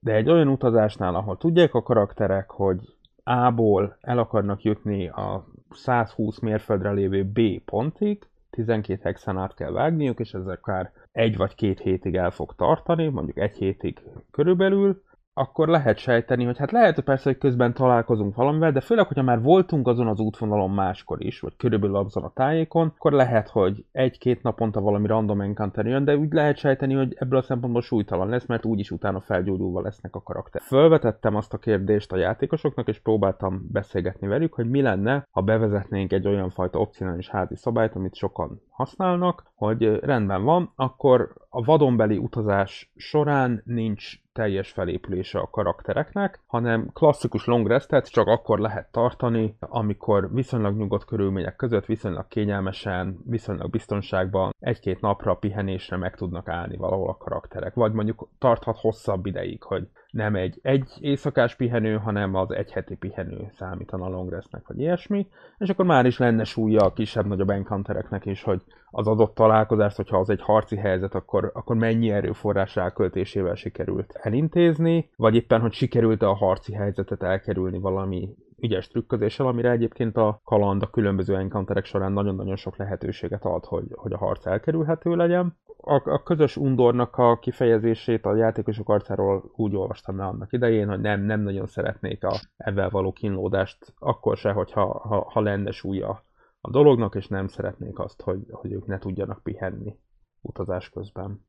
[0.00, 6.38] De egy olyan utazásnál, ahol tudják a karakterek, hogy A-ból el akarnak jutni a 120
[6.38, 11.80] mérföldre lévő B pontig, 12 hexen át kell vágniuk, és ez akár egy vagy két
[11.80, 15.02] hétig el fog tartani, mondjuk egy hétig körülbelül,
[15.34, 19.22] akkor lehet sejteni, hogy hát lehet hogy persze, hogy közben találkozunk valamivel, de főleg, hogyha
[19.22, 23.84] már voltunk azon az útvonalon máskor is, vagy körülbelül azon a tájékon, akkor lehet, hogy
[23.92, 28.28] egy-két naponta valami random encounter jön, de úgy lehet sejteni, hogy ebből a szempontból súlytalan
[28.28, 30.62] lesz, mert úgyis utána felgyógyulva lesznek a karakter.
[30.62, 36.12] Fölvetettem azt a kérdést a játékosoknak, és próbáltam beszélgetni velük, hogy mi lenne, ha bevezetnénk
[36.12, 42.16] egy olyan fajta opcionális házi szabályt, amit sokan használnak, hogy rendben van, akkor a vadonbeli
[42.16, 49.56] utazás során nincs teljes felépülése a karaktereknek, hanem klasszikus long restet csak akkor lehet tartani,
[49.60, 56.76] amikor viszonylag nyugodt körülmények között, viszonylag kényelmesen, viszonylag biztonságban egy-két napra pihenésre meg tudnak állni
[56.76, 57.74] valahol a karakterek.
[57.74, 62.94] Vagy mondjuk tarthat hosszabb ideig, hogy nem egy egy éjszakás pihenő, hanem az egy heti
[62.94, 65.26] pihenő számítana long restnek, vagy ilyesmi,
[65.58, 70.18] és akkor már is lenne súlya a kisebb-nagyobb encountereknek is, hogy az adott találkozást, hogyha
[70.18, 76.22] az egy harci helyzet, akkor, akkor mennyi erőforrás elköltésével sikerült elintézni, vagy éppen, hogy sikerült
[76.22, 78.28] a harci helyzetet elkerülni valami
[78.60, 83.84] ügyes trükközéssel, amire egyébként a kaland a különböző encounterek során nagyon-nagyon sok lehetőséget ad, hogy,
[83.90, 85.56] hogy a harc elkerülhető legyen.
[85.86, 91.00] A, a közös undornak a kifejezését a játékosok arcáról úgy olvastam le annak idején, hogy
[91.00, 96.24] nem, nem nagyon szeretnék a ebben való kínlódást, akkor se, hogyha ha, ha lenne súlya
[96.60, 99.98] a dolognak, és nem szeretnék azt, hogy, hogy ők ne tudjanak pihenni
[100.40, 101.46] utazás közben.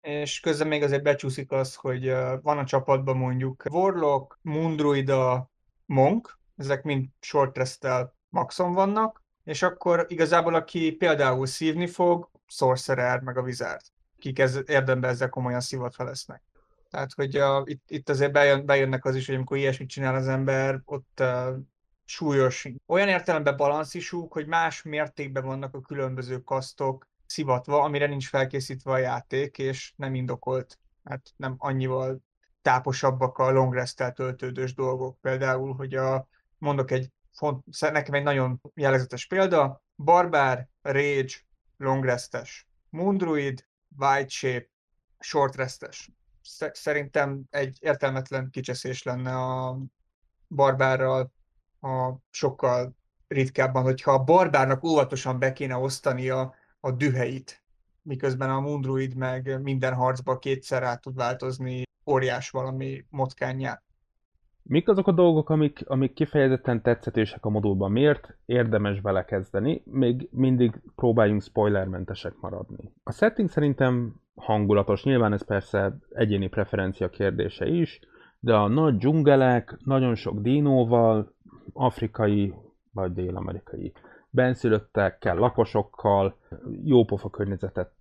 [0.00, 2.12] És közben még azért becsúszik az, hogy
[2.42, 5.50] van a csapatban mondjuk Warlock, Mundruida,
[5.86, 7.86] Monk, ezek mind short rest
[8.28, 13.80] maxon vannak, és akkor igazából aki például szívni fog, Sorcerer, meg a Wizard,
[14.18, 16.42] kik ez, érdemben ezzel komolyan szivatva lesznek.
[16.90, 20.28] Tehát, hogy a, itt, itt azért bejön, bejönnek az is, hogy amikor ilyesmit csinál az
[20.28, 21.56] ember, ott uh,
[22.04, 22.68] súlyos.
[22.86, 28.98] Olyan értelemben balansisúk, hogy más mértékben vannak a különböző kasztok szivatva, amire nincs felkészítve a
[28.98, 30.78] játék, és nem indokolt.
[31.04, 32.20] Hát nem annyival
[32.62, 35.20] táposabbak a long rest töltődős dolgok.
[35.20, 41.34] Például, hogy a, mondok egy font, nekem egy nagyon jellegzetes példa, Barbár, Rage,
[41.80, 42.66] long restes,
[43.98, 44.68] White Shape,
[45.18, 46.10] short restes.
[46.72, 49.78] Szerintem egy értelmetlen kicseszés lenne a
[50.48, 51.32] barbárral
[51.80, 52.96] a sokkal
[53.28, 56.54] ritkábban, hogyha a barbárnak óvatosan be kéne osztani a,
[56.90, 57.64] düheit,
[58.02, 63.82] miközben a Mundruid meg minden harcba kétszer át tud változni óriás valami mockányát.
[64.70, 67.92] Mik azok a dolgok, amik, amik kifejezetten tetszetősek a modulban?
[67.92, 69.82] Miért érdemes vele kezdeni?
[69.84, 72.92] Még mindig próbáljunk spoilermentesek maradni.
[73.04, 78.00] A setting szerintem hangulatos, nyilván ez persze egyéni preferencia kérdése is,
[78.40, 81.34] de a nagy dzsungelek, nagyon sok dinóval,
[81.72, 82.54] afrikai
[82.92, 83.92] vagy dél-amerikai
[84.30, 86.36] benszülöttekkel, lakosokkal,
[86.84, 87.92] jópofa környezetet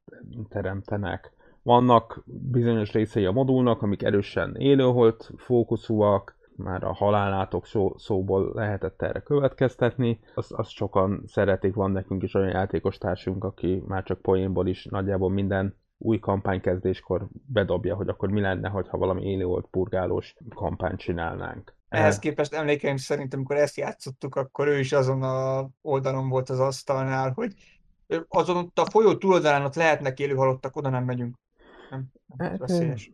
[0.49, 1.31] teremtenek.
[1.63, 9.01] Vannak bizonyos részei a modulnak, amik erősen élőholt fókuszúak, már a halálátok szó, szóból lehetett
[9.01, 10.19] erre következtetni.
[10.35, 14.85] Azt, azt sokan szeretik, van nekünk is olyan játékos társunk, aki már csak poénból is
[14.85, 21.73] nagyjából minden új kampánykezdéskor bedobja, hogy akkor mi lenne, ha valami élőolt purgálós kampányt csinálnánk.
[21.89, 26.59] Ehhez képest emlékeim szerint, amikor ezt játszottuk, akkor ő is azon a oldalon volt az
[26.59, 27.53] asztalnál, hogy
[28.27, 31.35] azon ott a folyó túloldalán ott lehetnek élő halottak, oda nem megyünk.
[31.89, 33.11] Nem, hát, veszélyes.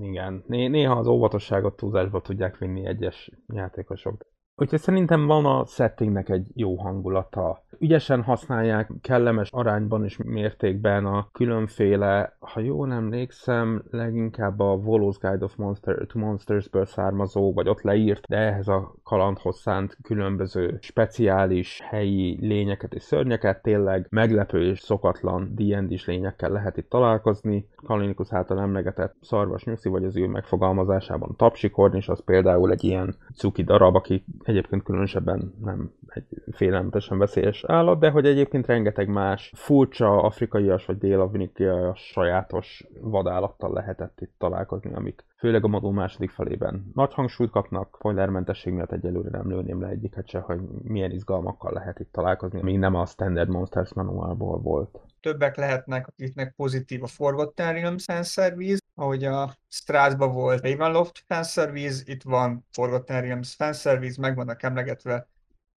[0.00, 4.26] Igen, néha az óvatosságot túlzásba tudják vinni egyes játékosok.
[4.60, 7.62] Úgyhogy szerintem van a settingnek egy jó hangulata.
[7.78, 15.44] Ügyesen használják kellemes arányban és mértékben a különféle, ha jól emlékszem, leginkább a Volos Guide
[15.44, 21.80] of Monster, to Monsters-ből származó, vagy ott leírt, de ehhez a kalandhoz szánt különböző speciális
[21.82, 27.68] helyi lényeket és szörnyeket tényleg meglepő és szokatlan D&D-s lényekkel lehet itt találkozni.
[27.76, 33.16] Kalinikus által emlegetett szarvas nyuszi, vagy az ő megfogalmazásában tapsikorn, és az például egy ilyen
[33.34, 39.52] cuki darab, aki egyébként különösebben nem egy félelmetesen veszélyes állat, de hogy egyébként rengeteg más
[39.54, 46.90] furcsa afrikaias vagy dél sajátos vadállattal lehetett itt találkozni, amik főleg a modul második felében
[46.94, 51.98] nagy hangsúlyt kapnak, spoilermentesség miatt egyelőre nem lőném le egyiket se, hogy milyen izgalmakkal lehet
[51.98, 55.00] itt találkozni, még nem a Standard Monsters manuálból volt.
[55.20, 60.62] Többek lehetnek, akiknek pozitív a Forgotten Realms fanservice, ahogy a Strasba volt.
[60.62, 65.28] Ravenloft fanservice, itt van Forgotten Realms fanservice, meg vannak emlegetve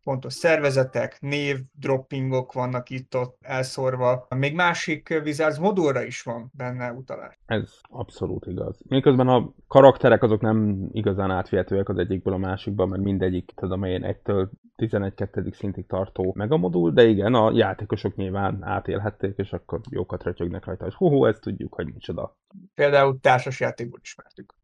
[0.02, 4.26] fontos szervezetek, név, droppingok vannak itt-ott elszórva.
[4.36, 7.38] Még másik Wizards modulra is van benne utalás.
[7.46, 8.80] Ez abszolút igaz.
[8.88, 14.04] Miközben a karakterek azok nem igazán átvihetőek az egyikből a másikba, mert mindegyik, tudom én,
[14.04, 15.52] egytől 11-2.
[15.52, 20.64] szintig tartó meg a modul, de igen, a játékosok nyilván átélhették, és akkor jókat rötyögnek
[20.64, 22.36] rajta, hogy hú, ezt tudjuk, hogy micsoda.
[22.74, 24.54] Például társas játékból ismertük.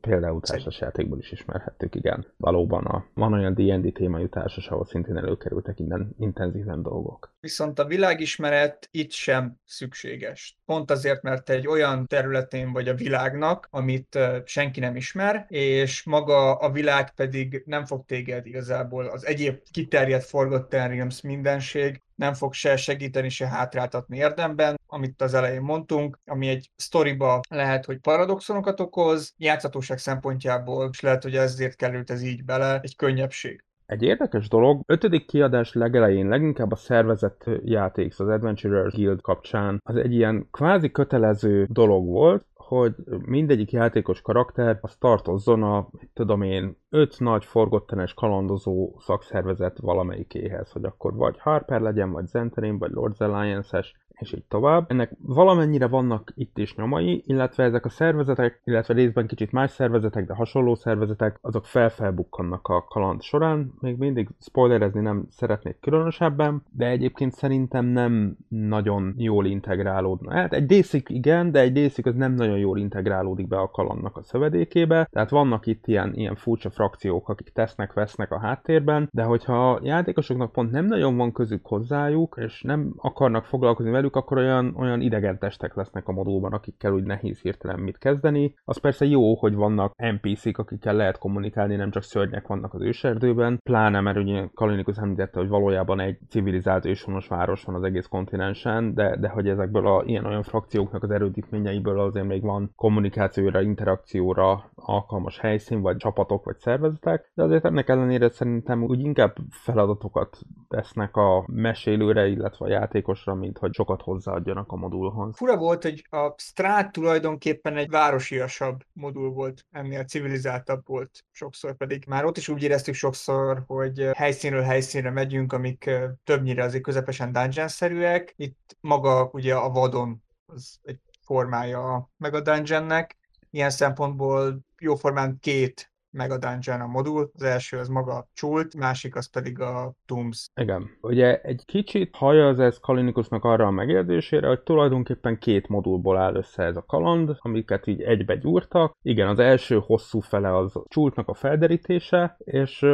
[0.00, 2.26] Például társasjátékból is ismerhettük, igen.
[2.36, 7.34] Valóban a, van olyan D&D témájú társas, ahol szintén előkerültek innen intenzíven dolgok.
[7.40, 10.58] Viszont a világismeret itt sem szükséges.
[10.64, 16.54] Pont azért, mert egy olyan területén vagy a világnak, amit senki nem ismer, és maga
[16.54, 22.52] a világ pedig nem fog téged igazából az egyéb kiterjedt Forgotten Realms mindenség nem fog
[22.52, 28.80] se segíteni, se hátráltatni érdemben, amit az elején mondtunk, ami egy sztoriba lehet, hogy paradoxonokat
[28.80, 33.64] okoz, játszatóság szempontjából, és lehet, hogy ezért került ez így bele, egy könnyebbség.
[33.86, 39.96] Egy érdekes dolog, ötödik kiadás legelején leginkább a szervezett játék, az Adventurers Guild kapcsán, az
[39.96, 42.94] egy ilyen kvázi kötelező dolog volt, hogy
[43.26, 50.84] mindegyik játékos karakter az tartozzon a, tudom én, öt nagy forgottenes kalandozó szakszervezet valamelyikéhez, hogy
[50.84, 54.90] akkor vagy Harper legyen, vagy Zentrin, vagy Lords Alliance-es, és így tovább.
[54.90, 60.26] Ennek valamennyire vannak itt is nyomai, illetve ezek a szervezetek, illetve részben kicsit más szervezetek,
[60.26, 63.72] de hasonló szervezetek, azok felfelbukkannak a kaland során.
[63.80, 70.32] Még mindig spoilerezni nem szeretnék különösebben, de egyébként szerintem nem nagyon jól integrálódna.
[70.32, 74.16] Hát egy részük igen, de egy részük az nem nagyon jól integrálódik be a kalandnak
[74.16, 75.08] a szövedékébe.
[75.10, 79.80] Tehát vannak itt ilyen, ilyen furcsa frakciók, akik tesznek, vesznek a háttérben, de hogyha a
[79.82, 85.00] játékosoknak pont nem nagyon van közük hozzájuk, és nem akarnak foglalkozni velük, akkor olyan, olyan
[85.00, 88.54] idegen testek lesznek a modulban, akikkel úgy nehéz hirtelen mit kezdeni.
[88.64, 93.60] Az persze jó, hogy vannak NPC-k, akikkel lehet kommunikálni, nem csak szörnyek vannak az őserdőben,
[93.62, 98.94] pláne mert ugye Kalinikus említette, hogy valójában egy civilizált őshonos város van az egész kontinensen,
[98.94, 105.38] de, de hogy ezekből a ilyen-olyan frakcióknak az erődítményeiből azért még van kommunikációra, interakcióra alkalmas
[105.38, 111.44] helyszín, vagy csapatok, vagy szervezetek, de azért ennek ellenére szerintem úgy inkább feladatokat tesznek a
[111.46, 115.36] mesélőre, illetve a játékosra, mint hogy sokat hozzáadjanak a modulhoz.
[115.36, 122.04] Fura volt, hogy a Strát tulajdonképpen egy városiasabb modul volt, ennél civilizáltabb volt sokszor, pedig
[122.08, 125.90] már ott is úgy éreztük sokszor, hogy helyszínről helyszínre megyünk, amik
[126.24, 128.34] többnyire azért közepesen dungeon-szerűek.
[128.36, 133.16] Itt maga ugye a vadon az egy formája meg a dungeonnek.
[133.50, 137.30] Ilyen szempontból jóformán két meg a Dungeon a modul.
[137.34, 140.48] Az első az maga a Csult, másik az pedig a Tombs.
[140.54, 140.90] Igen.
[141.00, 146.62] Ugye egy kicsit az ez Kalinikusnak arra a megérzésére, hogy tulajdonképpen két modulból áll össze
[146.62, 148.96] ez a kaland, amiket így egybe gyúrtak.
[149.02, 152.86] Igen, az első hosszú fele az Csultnak a felderítése, és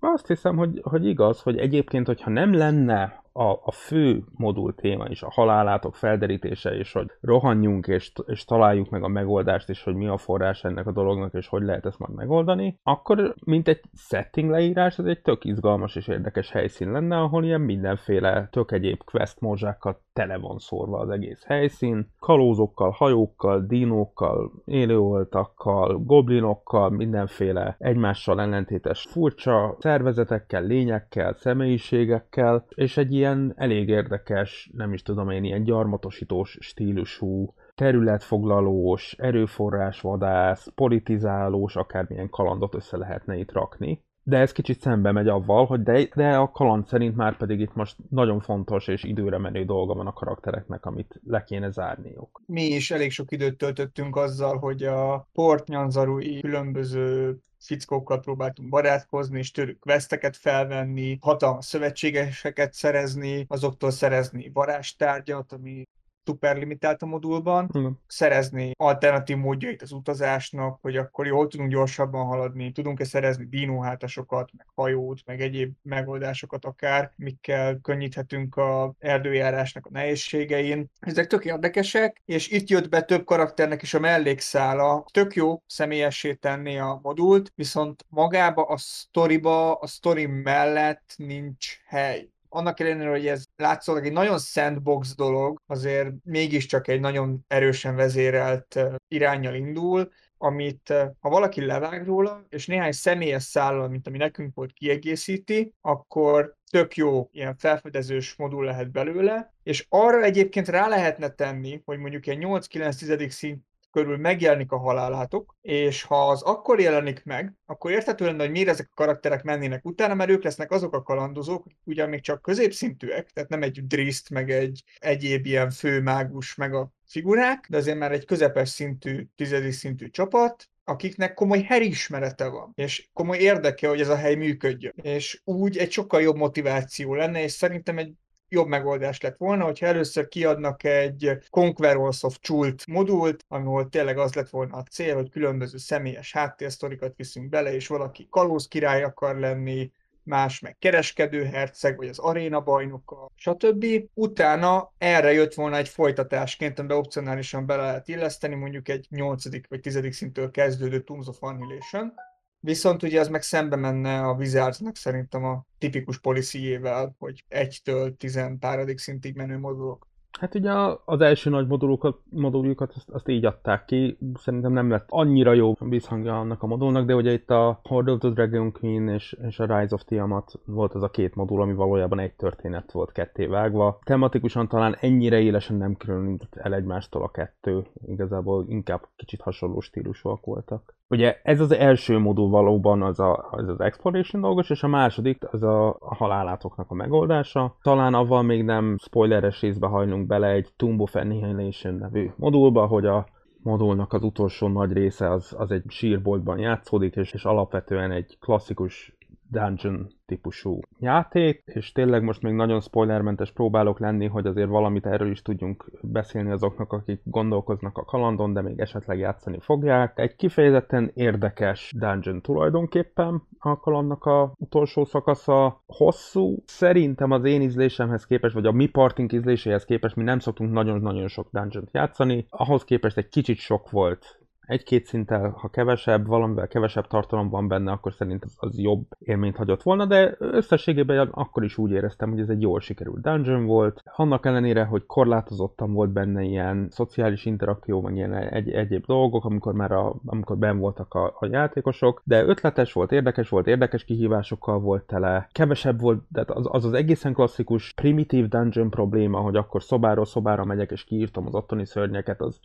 [0.00, 5.06] azt hiszem, hogy, hogy igaz, hogy egyébként, hogyha nem lenne a, a fő modul téma
[5.08, 9.94] is, a halálátok felderítése, és hogy rohanjunk, és, és találjuk meg a megoldást, és hogy
[9.94, 13.80] mi a forrás ennek a dolognak, és hogy lehet ezt majd megoldani, akkor mint egy
[13.94, 19.04] setting leírás, ez egy tök izgalmas és érdekes helyszín lenne, ahol ilyen mindenféle tök egyéb
[19.04, 28.40] quest morzsákkal tele van szórva az egész helyszín, kalózokkal, hajókkal, dinókkal, élőoltakkal, goblinokkal, mindenféle egymással
[28.40, 35.62] ellentétes furcsa szervezetekkel, lényekkel, személyiségekkel, és egy ilyen elég érdekes, nem is tudom én, ilyen
[35.62, 45.12] gyarmatosítós stílusú területfoglalós, erőforrásvadász, politizálós, akármilyen kalandot össze lehetne itt rakni de ez kicsit szembe
[45.12, 49.02] megy avval, hogy de, de a kaland szerint már pedig itt most nagyon fontos és
[49.04, 52.42] időre menő dolga van a karaktereknek, amit le kéne zárniuk.
[52.46, 59.38] Mi is elég sok időt töltöttünk azzal, hogy a port nyanzarui különböző fickókkal próbáltunk barátkozni,
[59.38, 65.88] és tőlük veszteket felvenni, hatalmas szövetségeseket szerezni, azoktól szerezni varástárgyat, ami
[66.24, 67.98] szuper limitált a modulban, Igen.
[68.06, 74.66] szerezni alternatív módjait az utazásnak, hogy akkor jól tudunk gyorsabban haladni, tudunk-e szerezni dinóhátasokat, meg
[74.74, 80.90] hajót, meg egyéb megoldásokat akár, mikkel könnyíthetünk a erdőjárásnak a nehézségein.
[81.00, 85.04] Ezek tök érdekesek, és itt jött be több karakternek is a mellékszála.
[85.12, 92.28] Tök jó személyessé tenni a modult, viszont magába a sztoriba, a sztori mellett nincs hely
[92.52, 98.80] annak ellenére, hogy ez látszólag egy nagyon sandbox dolog, azért mégiscsak egy nagyon erősen vezérelt
[99.08, 100.10] irányjal indul,
[100.42, 106.56] amit ha valaki levág róla, és néhány személyes szállal, mint ami nekünk volt, kiegészíti, akkor
[106.70, 112.26] tök jó ilyen felfedezős modul lehet belőle, és arra egyébként rá lehetne tenni, hogy mondjuk
[112.26, 118.24] ilyen 8-9 szint körül megjelenik a halálátok, és ha az akkor jelenik meg, akkor érthető
[118.24, 122.08] lenne, hogy miért ezek a karakterek mennének utána, mert ők lesznek azok a kalandozók, ugyan
[122.08, 127.66] még csak középszintűek, tehát nem egy Driszt, meg egy egyéb ilyen főmágus, meg a figurák,
[127.68, 133.38] de azért már egy közepes szintű, tizedik szintű csapat, akiknek komoly herismerete van, és komoly
[133.38, 134.92] érdeke, hogy ez a hely működjön.
[135.02, 138.12] És úgy egy sokkal jobb motiváció lenne, és szerintem egy
[138.50, 144.34] jobb megoldás lett volna, hogyha először kiadnak egy Conquerors of Chult modult, ahol tényleg az
[144.34, 149.38] lett volna a cél, hogy különböző személyes háttérsztorikat viszünk bele, és valaki kalóz király akar
[149.38, 153.86] lenni, más meg kereskedő herceg, vagy az aréna bajnoka, stb.
[154.14, 159.68] Utána erre jött volna egy folytatásként, amiben opcionálisan bele lehet illeszteni, mondjuk egy 8.
[159.68, 160.14] vagy 10.
[160.14, 162.12] szintől kezdődő Tombs of Annihilation,
[162.60, 168.58] Viszont ugye ez meg szembe menne a Wizardsnak szerintem a tipikus policyjével, hogy egytől tizen
[168.58, 170.08] páradik szintig menő modulok.
[170.38, 170.72] Hát ugye
[171.04, 175.74] az első nagy modulukat, moduljukat azt, azt így adták ki, szerintem nem lett annyira jó
[175.78, 179.58] visszhangja annak a modulnak, de ugye itt a Horde of the Dragon Queen és, és
[179.58, 183.46] a Rise of Tiamat volt az a két modul, ami valójában egy történet volt ketté
[183.46, 183.98] vágva.
[184.04, 190.44] Tematikusan talán ennyire élesen nem különített el egymástól a kettő, igazából inkább kicsit hasonló stílusúak
[190.44, 190.94] voltak.
[191.10, 195.52] Ugye ez az első modul valóban az a, az, az exploration dolgos, és a második
[195.52, 197.76] az a, halálátoknak a megoldása.
[197.82, 203.06] Talán avval még nem spoileres részbe hajlunk bele egy Tomb of Annihilation nevű modulba, hogy
[203.06, 203.26] a
[203.62, 209.14] modulnak az utolsó nagy része az, az egy sírboltban játszódik, és, és alapvetően egy klasszikus
[209.50, 215.30] dungeon típusú játék, és tényleg most még nagyon spoilermentes próbálok lenni, hogy azért valamit erről
[215.30, 220.18] is tudjunk beszélni azoknak, akik gondolkoznak a kalandon, de még esetleg játszani fogják.
[220.18, 225.82] Egy kifejezetten érdekes dungeon tulajdonképpen a kalandnak a utolsó szakasza.
[225.86, 230.72] Hosszú, szerintem az én ízlésemhez képest, vagy a mi partink ízléséhez képest mi nem szoktunk
[230.72, 232.46] nagyon-nagyon sok dungeon játszani.
[232.48, 234.40] Ahhoz képest egy kicsit sok volt
[234.70, 239.82] egy-két szinttel, ha kevesebb, valamivel kevesebb tartalom van benne, akkor szerint az, jobb élményt hagyott
[239.82, 244.02] volna, de összességében akkor is úgy éreztem, hogy ez egy jól sikerült dungeon volt.
[244.16, 249.72] Annak ellenére, hogy korlátozottan volt benne ilyen szociális interakció, meg ilyen egy, egyéb dolgok, amikor
[249.72, 254.80] már a, amikor ben voltak a, a játékosok, de ötletes volt, érdekes volt, érdekes kihívásokkal
[254.80, 259.82] volt tele, kevesebb volt, de az az, az egészen klasszikus primitív dungeon probléma, hogy akkor
[259.82, 262.60] szobáról szobára megyek és kiírtam az ottani szörnyeket, az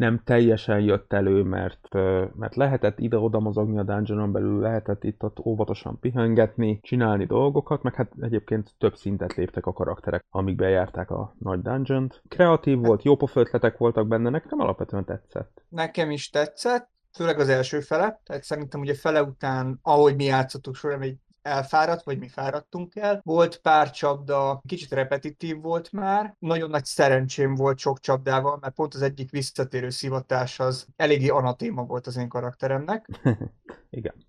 [0.00, 1.88] nem teljesen jött elő, mert,
[2.34, 8.12] mert lehetett ide-oda mozogni a dungeonon belül, lehetett itt-ott óvatosan pihengetni, csinálni dolgokat, meg hát
[8.20, 12.22] egyébként több szintet léptek a karakterek, amik bejárták a nagy dungeon-t.
[12.28, 15.62] Kreatív volt, jó ötletek voltak benne, nekem alapvetően tetszett.
[15.68, 20.74] Nekem is tetszett, főleg az első fele, tehát szerintem ugye fele után, ahogy mi játszottuk
[20.74, 23.20] során, egy elfáradt, vagy mi fáradtunk el.
[23.24, 28.94] Volt pár csapda, kicsit repetitív volt már, nagyon nagy szerencsém volt sok csapdával, mert pont
[28.94, 33.08] az egyik visszatérő szivatás az eléggé anatéma volt az én karakteremnek.
[33.90, 34.28] Igen.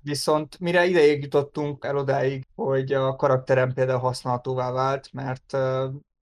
[0.00, 5.56] Viszont mire ideig jutottunk el odáig, hogy a karakterem például használhatóvá vált, mert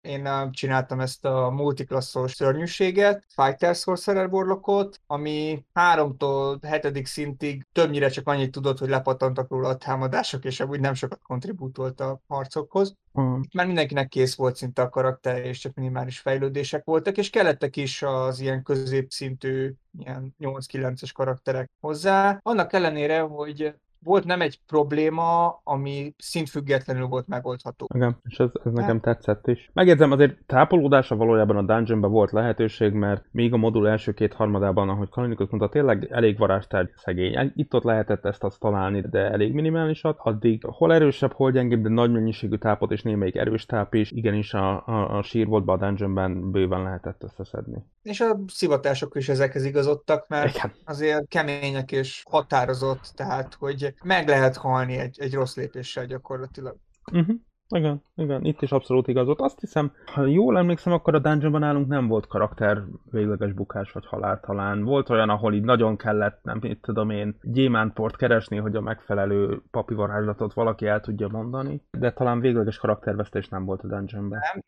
[0.09, 7.05] én csináltam ezt a multiklasszos szörnyűséget, Fighter Sorcerer Warlockot, ami 3-tól 7.
[7.05, 11.99] szintig többnyire csak annyit tudott, hogy lepattantak róla a támadások, és úgy nem sokat kontribútolt
[11.99, 12.95] a harcokhoz.
[13.19, 13.39] Mm.
[13.53, 18.01] Már mindenkinek kész volt szinte a karakter, és csak minimális fejlődések voltak, és kellettek is
[18.01, 22.39] az ilyen középszintű, ilyen 8-9-es karakterek hozzá.
[22.41, 23.73] Annak ellenére, hogy
[24.03, 27.87] volt nem egy probléma, ami szintfüggetlenül volt megoldható.
[27.93, 29.69] Igen, és ez, ez nekem tetszett is.
[29.73, 34.89] Megjegyzem, azért tápolódása valójában a dungeonben volt lehetőség, mert még a modul első két harmadában,
[34.89, 37.51] ahogy Kalinikus mondta, tényleg elég varázstárgy szegény.
[37.55, 40.17] Itt-ott lehetett ezt azt találni, de elég minimálisat.
[40.19, 44.11] Addig hol erősebb, hol gyengébb, de nagy mennyiségű tápot és némelyik erős táp is.
[44.11, 47.85] Igenis a, a, a sírboltban a dungeonben bőven lehetett összeszedni.
[48.01, 50.71] És a szivatások is ezekhez igazodtak, mert Igen.
[50.85, 56.75] azért kemények és határozott, tehát hogy meg lehet halni egy, egy rossz lépéssel gyakorlatilag.
[57.11, 57.35] Uh-huh.
[57.75, 59.41] Igen, igen, itt is abszolút igazot.
[59.41, 64.05] Azt hiszem, ha jól emlékszem, akkor a dungeonban nálunk nem volt karakter végleges bukás vagy
[64.05, 64.83] halál talán.
[64.83, 69.61] Volt olyan, ahol így nagyon kellett, nem mit tudom én, gyémántport keresni, hogy a megfelelő
[69.71, 74.39] papi varázslatot valaki el tudja mondani, de talán végleges karaktervesztés nem volt a dungeonban.
[74.53, 74.63] Nem,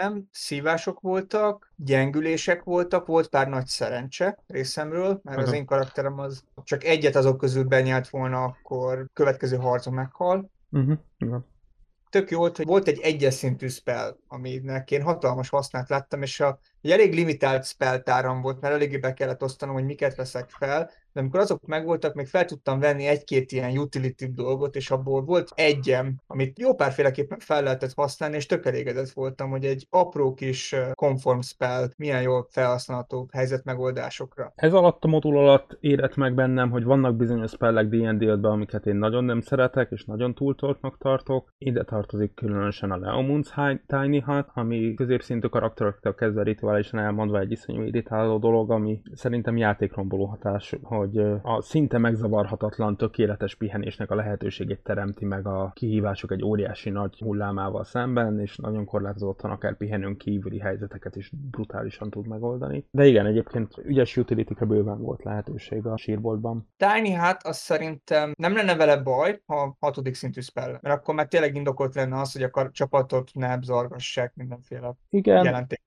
[0.00, 6.44] nem, szívások voltak, gyengülések voltak, volt pár nagy szerencse részemről, mert az én karakterem az
[6.64, 10.50] csak egyet azok közül benyelt volna, akkor következő harcon meghal.
[10.70, 10.98] Uh-huh.
[11.18, 11.44] Igen
[12.10, 16.40] tök jó volt, hogy volt egy egyes szintű spell, aminek én hatalmas hasznát láttam, és
[16.40, 20.90] a, egy elég limitált spelltáram volt, mert eléggé be kellett osztanom, hogy miket veszek fel,
[21.16, 25.50] de amikor azok megvoltak, még fel tudtam venni egy-két ilyen utility dolgot, és abból volt
[25.54, 30.74] egyem, amit jó párféleképpen fel lehetett használni, és tök elégedett voltam, hogy egy apró kis
[30.94, 34.52] conform spell milyen jól felhasználható helyzetmegoldásokra.
[34.54, 38.96] Ez alatt a modul alatt érett meg bennem, hogy vannak bizonyos spellek dd amiket én
[38.96, 41.52] nagyon nem szeretek, és nagyon túltoltnak tartok.
[41.58, 43.54] Ide tartozik különösen a Leomunds
[43.86, 50.24] Tiny Hut, ami középszintű karakterektől kezdve rituálisan elmondva egy iszonyú irritáló dolog, ami szerintem játékromboló
[50.24, 56.44] hatás, hogy hogy a szinte megzavarhatatlan, tökéletes pihenésnek a lehetőségét teremti meg a kihívások egy
[56.44, 62.86] óriási nagy hullámával szemben, és nagyon korlátozottan akár pihenőn kívüli helyzeteket is brutálisan tud megoldani.
[62.90, 66.68] De igen, egyébként ügyes utility bőven volt lehetőség a sírboltban.
[66.76, 71.26] Tiny hát azt szerintem nem lenne vele baj, ha hatodik szintű spell, mert akkor már
[71.26, 75.44] tényleg indokolt lenne az, hogy a csapatot ne zargassák mindenféle igen.
[75.44, 75.84] jelenték.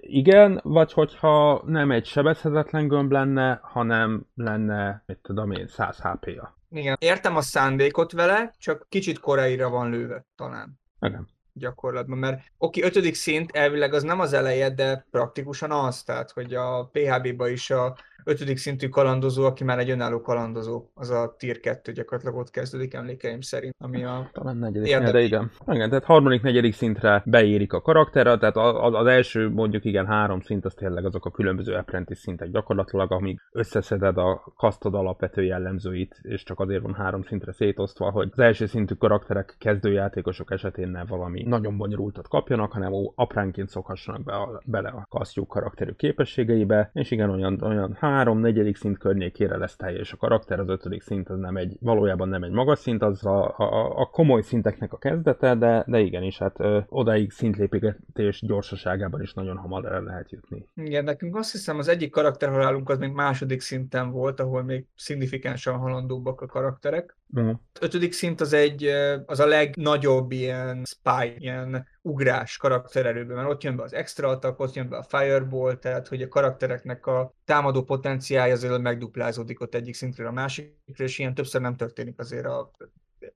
[0.00, 6.58] Igen, vagy hogyha nem egy sebezhetetlen gömb lenne, hanem lenne, mit tudom én, 100 HP-ja.
[6.70, 10.80] Igen, értem a szándékot vele, csak kicsit koreira van lőve, talán.
[11.00, 16.30] Igen gyakorlatban, mert oké, ötödik szint elvileg az nem az eleje, de praktikusan az, tehát
[16.30, 21.34] hogy a PHB-ba is a ötödik szintű kalandozó, aki már egy önálló kalandozó, az a
[21.38, 25.12] tier 2 gyakorlatilag ott kezdődik emlékeim szerint, ami a Talán negyedik, érdekes.
[25.12, 25.50] de igen.
[25.66, 25.88] igen.
[25.88, 30.64] tehát harmadik, negyedik szintre beérik a karakterre, tehát az, az első mondjuk igen három szint,
[30.64, 36.42] az tényleg azok a különböző apprentice szintek gyakorlatilag, amíg összeszeded a kasztod alapvető jellemzőit, és
[36.42, 41.42] csak azért van három szintre szétosztva, hogy az első szintű karakterek kezdőjátékosok esetén ne valami
[41.42, 47.30] nagyon bonyolultat kapjanak, hanem apránként szokhassanak be a, bele a kasztjuk karakterük képességeibe, és igen,
[47.30, 51.56] olyan, olyan három, negyedik szint környékére lesz teljes a karakter, az ötödik szint az nem
[51.56, 55.84] egy, valójában nem egy magas szint, az a, a, a komoly szinteknek a kezdete, de,
[55.86, 60.68] de igenis, hát ö, odaig szintlépítés gyorsaságában is nagyon hamar el lehet jutni.
[60.74, 65.76] Igen, nekünk azt hiszem az egyik karakterhalálunk az még második szinten volt, ahol még szignifikánsan
[65.76, 67.16] halandóbbak a karakterek.
[67.34, 67.54] Uh-huh.
[67.80, 68.84] Ötödik szint az egy,
[69.26, 74.60] az a legnagyobb ilyen spy, ilyen ugrás karaktererőben, mert ott jön be az extra attack,
[74.60, 79.74] ott jön be a fireball, tehát hogy a karaktereknek a támadó potenciálja azért megduplázódik ott
[79.74, 82.70] egyik szintről a másikra, és ilyen többször nem történik azért a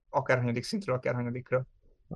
[0.09, 1.65] akárhanyadik szintről akárhanyadikra.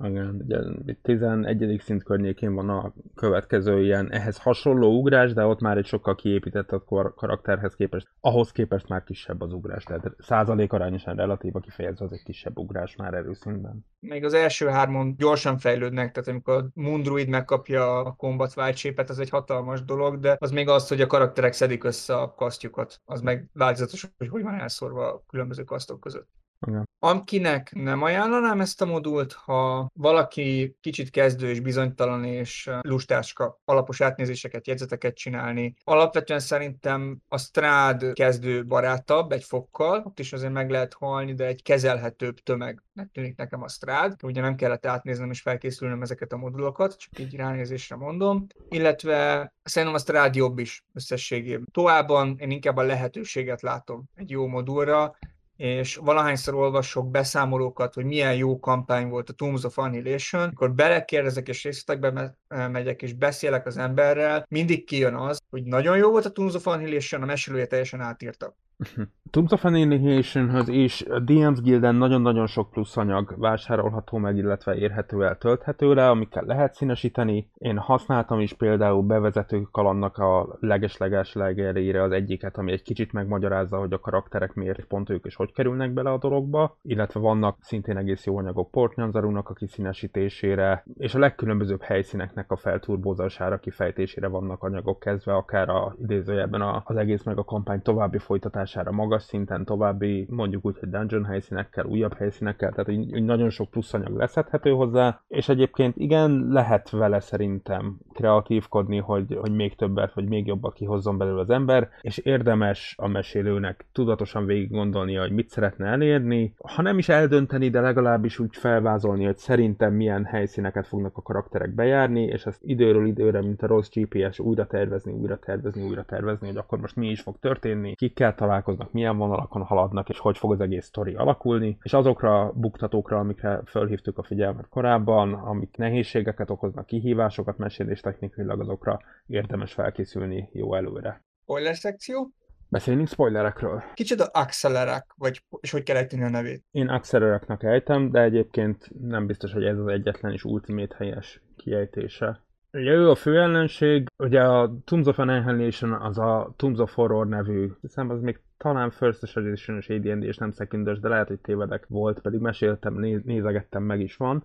[0.02, 0.58] Igen, ugye
[1.02, 1.80] 11.
[1.84, 6.70] szint környékén van a következő ilyen ehhez hasonló ugrás, de ott már egy sokkal kiépített
[6.70, 6.84] a
[7.14, 8.08] karakterhez képest.
[8.20, 12.58] Ahhoz képest már kisebb az ugrás, tehát százalék arányosan relatív a kifejező az egy kisebb
[12.58, 13.86] ugrás már erőszintben.
[13.98, 19.30] Még az első hármon gyorsan fejlődnek, tehát amikor Mundruid megkapja a Combat White az egy
[19.30, 23.50] hatalmas dolog, de az még az, hogy a karakterek szedik össze a kasztjukat, az meg
[23.52, 26.28] változatos, hogy hogy van elszórva a különböző kasztok között.
[26.66, 26.88] Igen.
[26.98, 34.00] Akinek nem ajánlanám ezt a modult, ha valaki kicsit kezdő és bizonytalan és lustáska alapos
[34.00, 35.74] átnézéseket, jegyzeteket csinálni.
[35.84, 41.46] Alapvetően szerintem a Strad kezdő barátabb egy fokkal, ott is azért meg lehet halni, de
[41.46, 44.16] egy kezelhetőbb tömeg tűnik nekem a Strad.
[44.22, 48.46] Ugye nem kellett átnéznem és felkészülnöm ezeket a modulokat, csak így ránézésre mondom.
[48.68, 51.68] Illetve szerintem a Strad jobb is összességében.
[51.72, 55.16] Továbban én inkább a lehetőséget látom egy jó modulra,
[55.56, 61.48] és valahányszor olvasok beszámolókat, hogy milyen jó kampány volt a Tombs of Annihilation, akkor belekérdezek
[61.48, 66.30] és részletekbe megyek és beszélek az emberrel, mindig kijön az, hogy nagyon jó volt a
[66.30, 68.56] Tombs of Annihilation, a mesélője teljesen átírta.
[69.30, 75.24] Tools of Annihilation-höz is a DMs Guilden nagyon-nagyon sok plusz anyag vásárolható meg, illetve érhető
[75.24, 77.50] el, tölthető le, amikkel lehet színesíteni.
[77.54, 83.78] Én használtam is például bevezető kalannak a legesleges legerére az egyiket, ami egy kicsit megmagyarázza,
[83.78, 87.96] hogy a karakterek miért pont ők és hogy kerülnek bele a dologba, illetve vannak szintén
[87.96, 94.98] egész jó anyagok Portnyanzarunak a kiszínesítésére, és a legkülönbözőbb helyszíneknek a felturbózására, kifejtésére vannak anyagok
[94.98, 100.26] kezdve, akár a idézőjelben az egész meg a kampány további folytatása megoldására magas szinten további,
[100.30, 105.20] mondjuk úgy, hogy dungeon helyszínekkel, újabb helyszínekkel, tehát így, így nagyon sok pluszanyag leszedhető hozzá,
[105.28, 111.18] és egyébként igen, lehet vele szerintem kreatívkodni, hogy, hogy még többet, vagy még jobban kihozzon
[111.18, 116.82] belőle az ember, és érdemes a mesélőnek tudatosan végig gondolnia, hogy mit szeretne elérni, ha
[116.82, 122.22] nem is eldönteni, de legalábbis úgy felvázolni, hogy szerintem milyen helyszíneket fognak a karakterek bejárni,
[122.22, 126.56] és ezt időről időre, mint a rossz GPS újra tervezni, újra tervezni, újra tervezni, hogy
[126.56, 130.52] akkor most mi is fog történni, kikkel találkozni, találkoznak, milyen vonalakon haladnak, és hogy fog
[130.52, 136.50] az egész sztori alakulni, és azokra a buktatókra, amikre fölhívtuk a figyelmet korábban, amik nehézségeket
[136.50, 141.22] okoznak, kihívásokat mesélés technikailag, azokra érdemes felkészülni jó előre.
[141.42, 142.30] Spoiler szekció?
[142.68, 143.82] Beszélünk spoilerekről.
[143.94, 146.64] Kicsit Accelerek, vagy és hogy kell ejteni a nevét?
[146.70, 152.42] Én Accelereknek ejtem, de egyébként nem biztos, hogy ez az egyetlen és ultimate helyes kiejtése.
[152.74, 157.26] Ugye ő a fő ellenség, ugye a Tombs of Annihilation az a Tombs of Horror
[157.26, 161.86] nevű, hiszem az még talán First Edition-es AD&D és nem second de lehet, hogy tévedek
[161.88, 164.44] volt, pedig meséltem, néz, nézegettem, meg is van.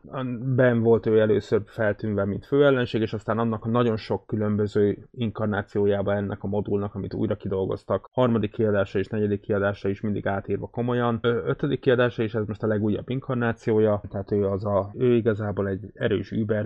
[0.56, 6.14] Ben volt ő először feltűnve, mint főellenség, és aztán annak a nagyon sok különböző inkarnációjába
[6.14, 8.10] ennek a modulnak, amit újra kidolgoztak.
[8.12, 11.20] Harmadik kiadása és negyedik kiadása is mindig átírva komolyan.
[11.22, 15.68] Ö, ötödik kiadása is ez most a legújabb inkarnációja, tehát ő az a, ő igazából
[15.68, 16.66] egy erős Uber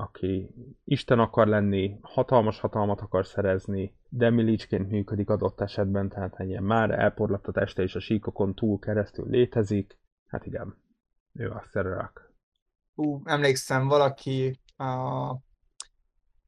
[0.00, 6.62] aki Isten akar lenni, hatalmas hatalmat akar szerezni, demilicsként működik adott esetben, tehát egy ilyen
[6.62, 9.98] már elporlatt a teste és a síkokon túl keresztül létezik.
[10.26, 10.76] Hát igen,
[11.32, 12.32] ő a Szererak.
[12.94, 15.32] Hú, emlékszem, valaki a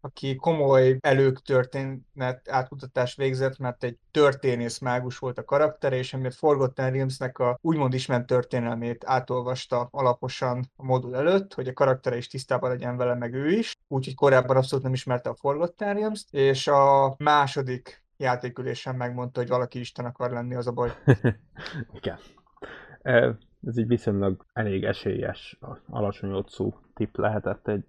[0.04, 6.34] aki komoly elők történet átkutatást végzett, mert egy történész mágus volt a karaktere, és emiatt
[6.34, 12.28] Forgotten Realmsnek a úgymond ismert történelmét átolvasta alaposan a modul előtt, hogy a karaktere is
[12.28, 16.66] tisztában legyen vele, meg ő is, úgyhogy korábban abszolút nem ismerte a Forgotten Realms-t, és
[16.66, 20.92] a második játékülésen megmondta, hogy valaki Isten akar lenni, az a baj.
[21.98, 22.18] Igen.
[23.66, 25.58] Ez egy viszonylag elég esélyes,
[25.90, 27.84] alacsony otszú tip lehetett egy,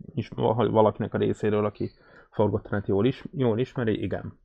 [0.56, 1.92] valakinek a részéről, aki
[2.32, 4.40] Forgottenet jól, is, jól ismeri, igen.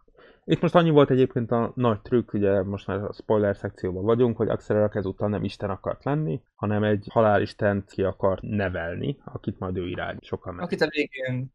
[0.45, 4.37] Itt most annyi volt egyébként a nagy trükk, ugye most már a spoiler szekcióban vagyunk,
[4.37, 9.77] hogy Axelrak ezúttal nem Isten akart lenni, hanem egy halálistent ki akart nevelni, akit majd
[9.77, 10.17] ő irány.
[10.21, 10.65] Sokan meg.
[10.65, 11.53] Akit a végén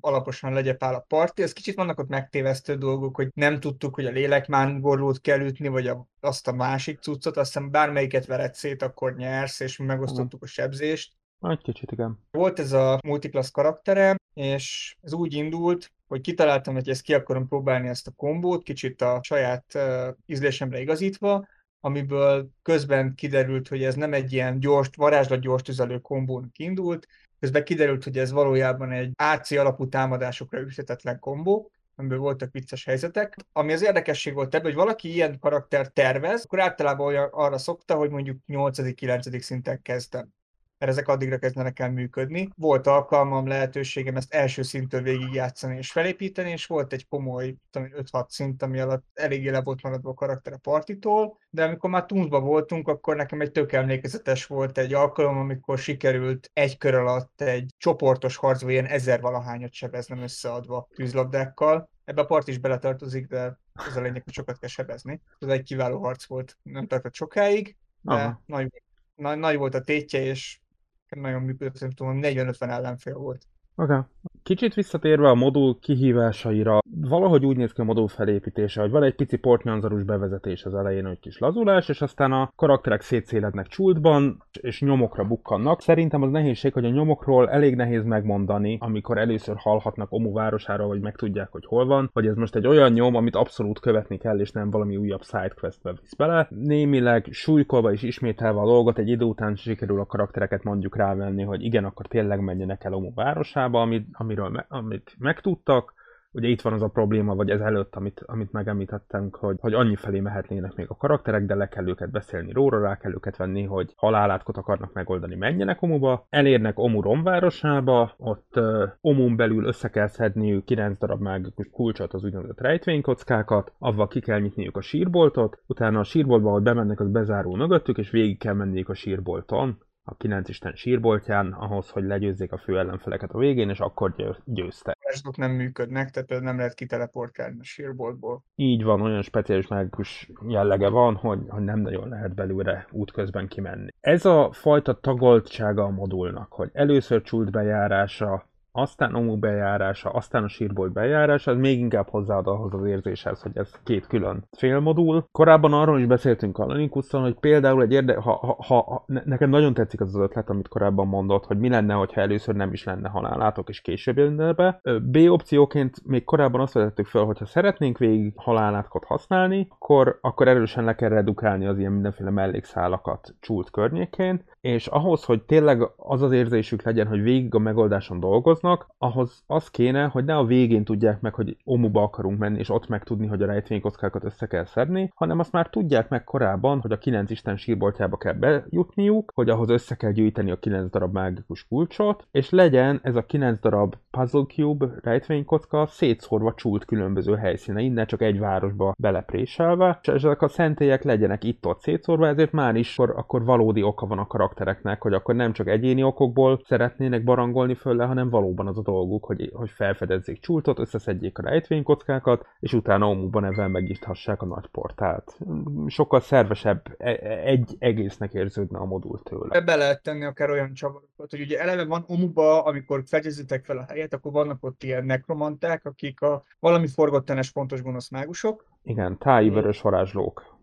[0.00, 1.42] alaposan legyepál a parti.
[1.42, 5.86] Ez kicsit vannak ott megtévesztő dolgok, hogy nem tudtuk, hogy a lélekmángorlót kell ütni, vagy
[5.86, 10.46] a, azt a másik cuccot, azt hiszem bármelyiket vered szét, akkor nyersz, és megosztottuk a
[10.46, 11.15] sebzést.
[11.40, 12.18] Egy kicsit, igen.
[12.30, 17.48] Volt ez a multiclass karaktere, és ez úgy indult, hogy kitaláltam, hogy ezt ki akarom
[17.48, 21.46] próbálni ezt a kombót, kicsit a saját uh, ízlésemre igazítva,
[21.80, 27.06] amiből közben kiderült, hogy ez nem egy ilyen gyors, varázslat gyors tüzelő kombónak indult,
[27.40, 33.36] közben kiderült, hogy ez valójában egy AC alapú támadásokra üthetetlen kombó, amiből voltak vicces helyzetek.
[33.52, 38.10] Ami az érdekesség volt ebben, hogy valaki ilyen karakter tervez, akkor általában arra szokta, hogy
[38.10, 39.40] mondjuk 8.-9.
[39.40, 40.34] szinten kezdem
[40.78, 42.48] mert ezek addigra kezdenek el működni.
[42.56, 48.62] Volt alkalmam, lehetőségem ezt első szintől végigjátszani és felépíteni, és volt egy komoly 5-6 szint,
[48.62, 52.88] ami alatt eléggé le volt maradva a karakter a partitól, de amikor már Tunzba voltunk,
[52.88, 58.36] akkor nekem egy tök emlékezetes volt egy alkalom, amikor sikerült egy kör alatt egy csoportos
[58.36, 61.88] harcba ilyen ezer valahányat sebeznem összeadva tűzlabdákkal.
[62.04, 63.58] Ebbe a part is beletartozik, de
[63.88, 65.20] ez a lényeg, hogy sokat kell sebezni.
[65.38, 68.82] Ez egy kiváló harc volt, nem tartott sokáig, de nagy,
[69.14, 70.60] nagy, nagy volt a tétje, és
[71.08, 73.46] nagyon működött, nem tudom, 40-50 ellenfél volt.
[73.74, 74.00] Okay.
[74.46, 79.14] Kicsit visszatérve a modul kihívásaira, valahogy úgy néz ki a modul felépítése, hogy van egy
[79.14, 84.80] pici portnyanzarus bevezetés az elején, egy kis lazulás, és aztán a karakterek szétszélednek csúldban, és
[84.80, 85.80] nyomokra bukkannak.
[85.80, 91.00] Szerintem az nehézség, hogy a nyomokról elég nehéz megmondani, amikor először hallhatnak Omu városára, vagy
[91.00, 94.50] megtudják, hogy hol van, hogy ez most egy olyan nyom, amit abszolút követni kell, és
[94.50, 96.46] nem valami újabb sidequestbe visz bele.
[96.50, 101.62] Némileg súlykolva és ismételve a dolgot, egy idő után sikerül a karaktereket mondjuk rávenni, hogy
[101.62, 104.06] igen, akkor tényleg menjenek el Omu városába, amit,
[104.38, 105.94] amiről, amit megtudtak,
[106.32, 109.96] ugye itt van az a probléma, vagy ez előtt, amit, amit megemlítettünk, hogy, hogy annyi
[109.96, 113.62] felé mehetnének még a karakterek, de le kell őket beszélni róla, rá kell őket venni,
[113.62, 120.06] hogy halálátkot akarnak megoldani, menjenek Omuba, elérnek Omu romvárosába, ott uh, Omun belül össze kell
[120.06, 125.98] szedniük 9 darab mágikus kulcsot, az úgynevezett rejtvénykockákat, avval ki kell nyitniuk a sírboltot, utána
[125.98, 129.78] a sírboltba, ahogy bemennek, az bezárul mögöttük, és végig kell menniük a sírbolton,
[130.08, 134.96] a kilenc isten sírboltján ahhoz, hogy legyőzzék a fő ellenfeleket a végén, és akkor győzte.
[135.12, 138.42] Azok nem működnek, tehát nem lehet kiteleportálni a sírboltból.
[138.54, 143.88] Így van, olyan speciális mágikus jellege van, hogy, hogy nem nagyon lehet belőle útközben kimenni.
[144.00, 148.46] Ez a fajta tagoltsága a modulnak, hogy először csult bejárása,
[148.76, 153.52] aztán Omu bejárása, aztán a sírbolt bejárása, ez még inkább hozzáad ahhoz az érzéshez, hogy
[153.54, 155.28] ez két külön félmodul.
[155.32, 158.14] Korábban arról is beszéltünk Alanikusszal, hogy például egy érde...
[158.14, 161.94] ha, ha, ha, nekem nagyon tetszik az az ötlet, amit korábban mondott, hogy mi lenne,
[161.94, 164.80] ha először nem is lenne halálátok, és később jönne be.
[165.02, 170.48] B opcióként még korábban azt vezettük fel, hogy ha szeretnénk végig halálátkot használni, akkor, akkor
[170.48, 176.22] erősen le kell redukálni az ilyen mindenféle mellékszálakat csúlt környékén, és ahhoz, hogy tényleg az
[176.22, 178.64] az érzésük legyen, hogy végig a megoldáson dolgoznak,
[178.98, 182.88] ahhoz az kéne, hogy ne a végén tudják meg, hogy Omuba akarunk menni, és ott
[182.88, 186.98] megtudni, hogy a rejtvénykockákat össze kell szedni, hanem azt már tudják meg korábban, hogy a
[186.98, 192.26] kilenc isten sírboltjába kell bejutniuk, hogy ahhoz össze kell gyűjteni a kilenc darab mágikus kulcsot,
[192.30, 198.22] és legyen ez a kilenc darab puzzle cube rejtvénykocka szétszórva csúlt különböző helyszínein, ne csak
[198.22, 203.44] egy városba belepréselve, és ezek a szentélyek legyenek itt-ott szétszórva, ezért már is akkor, akkor
[203.44, 207.96] valódi oka van a karakter karaktereknek, hogy akkor nem csak egyéni okokból szeretnének barangolni föl
[207.96, 213.08] le, hanem valóban az a dolguk, hogy, hogy felfedezzék csultot, összeszedjék a rejtvénykockákat, és utána
[213.08, 215.38] Omuban ebben megnyithassák a nagy portált.
[215.86, 219.56] Sokkal szervesebb, e, e, egy egésznek érződne a modul tőle.
[219.56, 223.84] Ebbe lehet tenni akár olyan csavarokat, hogy ugye eleve van Omuba, amikor fedyezitek fel a
[223.88, 228.64] helyet, akkor vannak ott ilyen nekromanták, akik a valami forgottenes pontos gonosz mágusok.
[228.82, 230.58] Igen, táji vörös varázslók.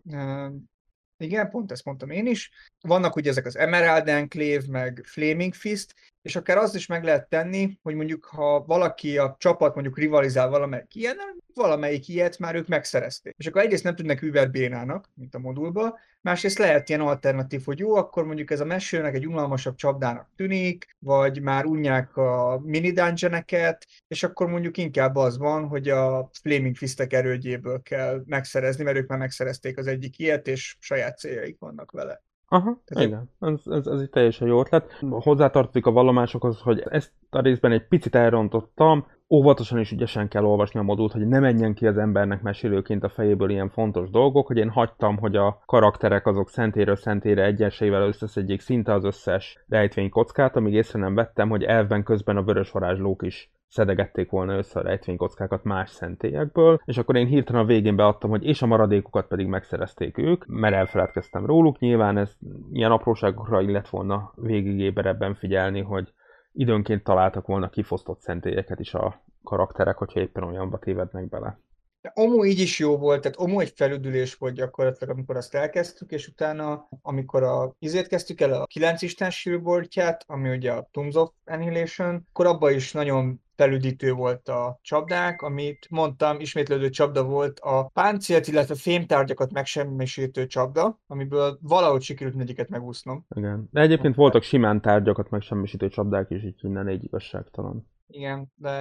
[1.16, 2.50] Igen, pont ezt mondtam én is.
[2.80, 5.94] Vannak ugye ezek az Emerald Enclave, meg Flaming Fist,
[6.24, 10.48] és akár azt is meg lehet tenni, hogy mondjuk ha valaki a csapat mondjuk rivalizál
[10.48, 11.16] valamelyik ilyen,
[11.54, 13.34] valamelyik ilyet már ők megszerezték.
[13.38, 17.78] És akkor egyrészt nem tudnak Uber bénának, mint a modulba, másrészt lehet ilyen alternatív, hogy
[17.78, 22.92] jó, akkor mondjuk ez a mesőnek egy unalmasabb csapdának tűnik, vagy már unják a mini
[22.92, 28.96] dungeoneket, és akkor mondjuk inkább az van, hogy a Flaming Fistek erődjéből kell megszerezni, mert
[28.96, 32.22] ők már megszerezték az egyik ilyet, és saját céljaik vannak vele.
[32.54, 34.98] Aha, Tehát igen, ez, ez, ez egy teljesen jó ötlet.
[35.10, 40.80] Hozzátartozik a vallomásokhoz, hogy ezt a részben egy picit elrontottam, óvatosan és ügyesen kell olvasni
[40.80, 44.56] a modult, hogy ne menjen ki az embernek mesélőként a fejéből ilyen fontos dolgok, hogy
[44.56, 50.74] én hagytam, hogy a karakterek azok szentéről szentére egyensével összeszedjék szinte az összes rejtvénykockát, amíg
[50.74, 55.64] észre nem vettem, hogy elven közben a vörös varázslók is szedegették volna össze a rejtvénykockákat
[55.64, 60.18] más szentélyekből, és akkor én hirtelen a végén beadtam, hogy és a maradékokat pedig megszerezték
[60.18, 61.78] ők, mert elfeledkeztem róluk.
[61.78, 62.36] Nyilván ez
[62.72, 66.12] ilyen apróságokra illett volna végig ebben figyelni, hogy
[66.54, 71.58] időnként találtak volna kifosztott szentélyeket is a karakterek, hogyha éppen olyanba tévednek bele.
[72.00, 76.10] De Omu így is jó volt, tehát Omu egy felüdülés volt gyakorlatilag, amikor azt elkezdtük,
[76.10, 81.14] és utána, amikor a izét kezdtük el a 9 isten sírboltját, ami ugye a Tombs
[81.14, 87.60] of Annihilation, akkor abban is nagyon felüdítő volt a csapdák, amit mondtam, ismétlődő csapda volt
[87.60, 93.26] a páncélt, illetve fémtárgyakat megsemmisítő csapda, amiből valahogy sikerült egyiket megúsznom.
[93.36, 97.90] Igen, de egyébként voltak simán tárgyakat megsemmisítő csapdák is, így innen egy igazságtalan.
[98.06, 98.72] Igen, de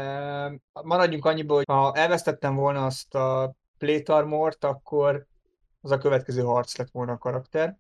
[0.84, 5.26] maradjunk annyiból, hogy ha elvesztettem volna azt a plate armort, akkor
[5.82, 7.78] az a következő harc lett volna a karakter.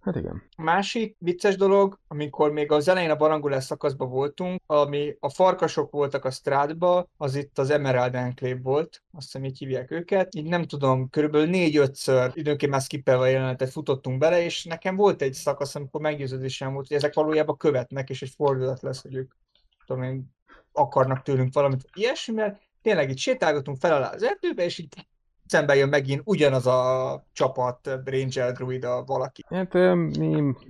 [0.00, 0.42] Hát igen.
[0.56, 6.24] Másik vicces dolog, amikor még az elején a barangolás szakaszban voltunk, ami a farkasok voltak
[6.24, 10.34] a strádba, az itt az Emerald Enclave volt, azt hiszem így hívják őket.
[10.34, 15.34] Így nem tudom, körülbelül négy-ötször időnként már skippelve jelenetet futottunk bele, és nekem volt egy
[15.34, 19.32] szakasz, amikor meggyőződésem volt, hogy ezek valójában követnek, és egy fordulat lesz, hogy ők
[19.86, 20.34] tudom én,
[20.72, 25.06] akarnak tőlünk valamit, ilyesmi, mert tényleg itt sétálgatunk fel alá az erdőbe, és így
[25.50, 29.44] szembe jön megint ugyanaz a csapat, Ranger Druida valaki.
[29.48, 29.74] Hát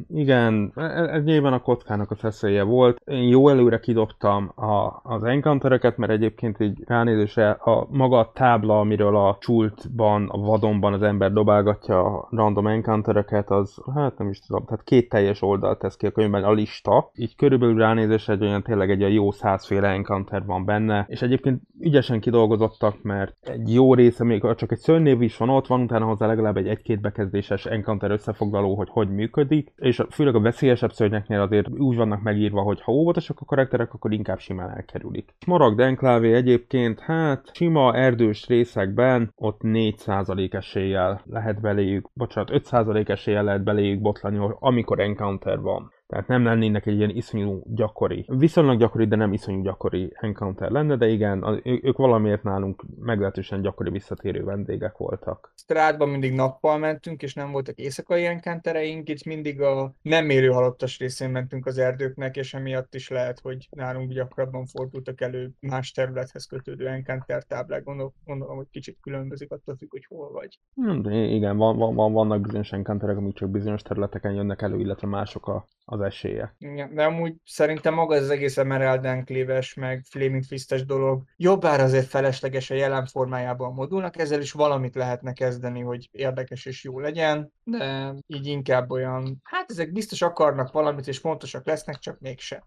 [0.08, 3.00] igen, ez e, nyilván a kockának a feszélye volt.
[3.04, 8.80] Én jó előre kidobtam a, az encountereket, mert egyébként így ránézésre a maga a tábla,
[8.80, 14.40] amiről a csultban, a vadonban az ember dobálgatja a random encountereket, az hát nem is
[14.40, 17.10] tudom, tehát két teljes oldalt tesz ki a könyvben a lista.
[17.14, 22.20] Így körülbelül ránézésre egy olyan tényleg egy jó százféle encounter van benne, és egyébként ügyesen
[22.20, 26.04] kidolgozottak, mert egy jó része még csak csak egy szörnynév is van ott, van utána
[26.04, 31.40] hozzá legalább egy egy-két bekezdéses encounter összefoglaló, hogy hogy működik, és főleg a veszélyesebb szörnyeknél
[31.40, 35.34] azért úgy vannak megírva, hogy ha óvatosak a karakterek, akkor inkább simán elkerülik.
[35.46, 43.44] Maragd Enklávé egyébként, hát sima erdős részekben ott 4% eséllyel lehet beléjük, bocsánat, 5% eséllyel
[43.44, 45.92] lehet beléjük botlani, amikor encounter van.
[46.10, 50.96] Tehát nem lennének egy ilyen iszonyú gyakori, viszonylag gyakori, de nem iszonyú gyakori encounter lenne,
[50.96, 55.52] de igen, ők valamiért nálunk meglehetősen gyakori visszatérő vendégek voltak.
[55.56, 60.98] Strádban mindig nappal mentünk, és nem voltak éjszakai encountereink, itt mindig a nem élő halottas
[60.98, 66.46] részén mentünk az erdőknek, és emiatt is lehet, hogy nálunk gyakrabban fordultak elő más területhez
[66.46, 67.84] kötődő encounter táblák.
[67.84, 70.58] Gondolom, gondolom, hogy kicsit különbözik attól függ, hogy hol vagy.
[70.74, 75.48] Hmm, igen, van, van, vannak bizonyos encounterek, amik csak bizonyos területeken jönnek elő, illetve mások
[75.48, 76.54] a, az az esélye.
[76.58, 82.06] Igen, de amúgy szerintem maga az egész Emerald Enclave-es, meg Flaming Fistes dolog jobbára azért
[82.06, 87.00] felesleges a jelen formájában a modulnak, ezzel is valamit lehetne kezdeni, hogy érdekes és jó
[87.00, 92.64] legyen, de így inkább olyan, hát ezek biztos akarnak valamit, és pontosak lesznek, csak mégse.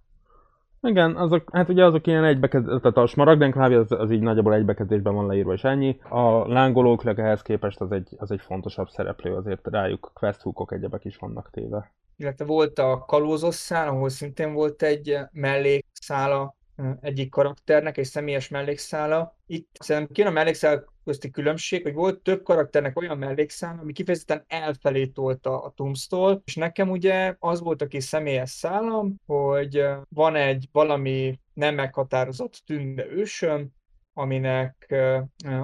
[0.88, 5.14] Igen, azok, hát ugye azok ilyen egybekezdés, tehát a smaragdenklávi az, az így nagyjából egybekezdésben
[5.14, 6.00] van leírva, és ennyi.
[6.10, 11.06] A lángolók ehhez képest az egy, az egy fontosabb szereplő, azért rájuk quest hookok egyebek
[11.06, 11.92] is vannak téve
[12.24, 16.56] illetve volt a kalózos szál, ahol szintén volt egy mellékszála
[17.02, 19.38] egyik karakternek, egy személyes mellékszála.
[19.46, 24.44] Itt szerintem kéne a mellékszál közti különbség, hogy volt több karakternek olyan mellékszál, ami kifejezetten
[24.48, 30.36] elfelé tolta a Tombstól, és nekem ugye az volt a kis személyes szállam, hogy van
[30.36, 33.70] egy valami nem meghatározott tünde ősöm,
[34.14, 34.96] aminek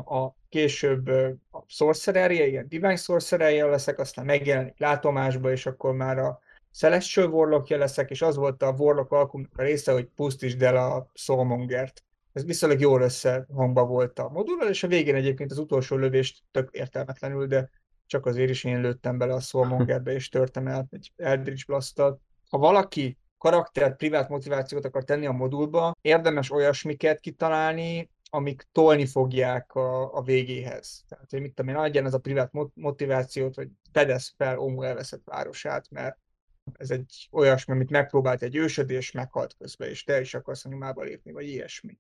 [0.06, 1.08] a később
[1.52, 6.40] a sorcererje, ilyen divine sorcererje leszek, aztán megjelenik látomásba, és akkor már a
[6.72, 12.04] Celestial Warlockja leszek, és az volt a Warlock alkumnak része, hogy pusztítsd el a Soulmongert.
[12.34, 16.70] Ez viszonylag jól összehangba volt a modulral, és a végén egyébként az utolsó lövést tök
[16.72, 17.70] értelmetlenül, de
[18.06, 21.98] csak azért is én lőttem bele a Soulmongerbe, és törtem el egy Eldritch blast
[22.50, 29.76] Ha valaki karakter, privát motivációt akar tenni a modulba, érdemes olyasmiket kitalálni, amik tolni fogják
[29.76, 31.04] a, a végéhez.
[31.08, 35.22] Tehát, hogy mit tudom én, adjan ez a privát motivációt, hogy fedez fel Omu elveszett
[35.26, 36.18] városát, mert
[36.74, 40.70] Ez egy olyasmi, amit megpróbált egy ősöd, és meghalt közben, és te is akarsz a
[40.70, 41.98] nyomába lépni, vagy ilyesmi.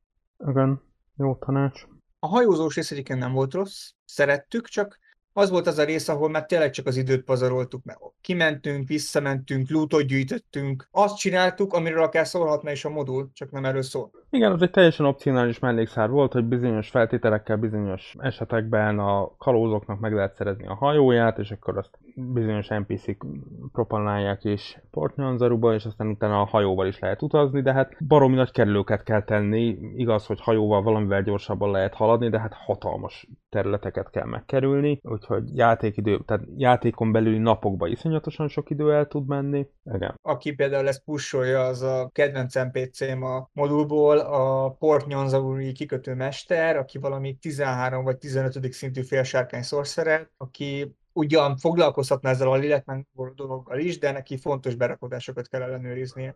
[0.48, 0.82] Igen,
[1.18, 1.84] jó tanács.
[2.20, 5.00] A hajózós rész egyébként nem volt rossz, szerettük, csak
[5.34, 9.70] az volt az a rész, ahol már tényleg csak az időt pazaroltuk, mert kimentünk, visszamentünk,
[9.70, 14.12] lootot gyűjtöttünk, azt csináltuk, amiről akár szólhatna is a modul, csak nem erről szól.
[14.32, 20.14] Igen, az egy teljesen opcionális mellékszár volt, hogy bizonyos feltételekkel, bizonyos esetekben a kalózoknak meg
[20.14, 23.26] lehet szerezni a hajóját, és akkor azt bizonyos NPC-k
[23.72, 28.52] propannálják is Portnyanzaruba, és aztán utána a hajóval is lehet utazni, de hát baromi nagy
[28.52, 29.78] kerülőket kell tenni.
[29.96, 36.20] Igaz, hogy hajóval valamivel gyorsabban lehet haladni, de hát hatalmas területeket kell megkerülni, úgyhogy játékidő,
[36.26, 39.68] tehát játékon belüli napokba iszonyatosan sok idő el tud menni.
[39.94, 40.20] Igen.
[40.22, 46.78] Aki például ezt pusolja, az a kedvenc NPC-m a modulból, a Port Nyanzauri kikötő mester,
[46.78, 48.74] aki valami 13 vagy 15.
[48.74, 55.48] szintű félsárkány szorszerel, aki ugyan foglalkozhatna ezzel a lélekmentő dologgal is, de neki fontos berakodásokat
[55.48, 56.36] kell ellenőriznie.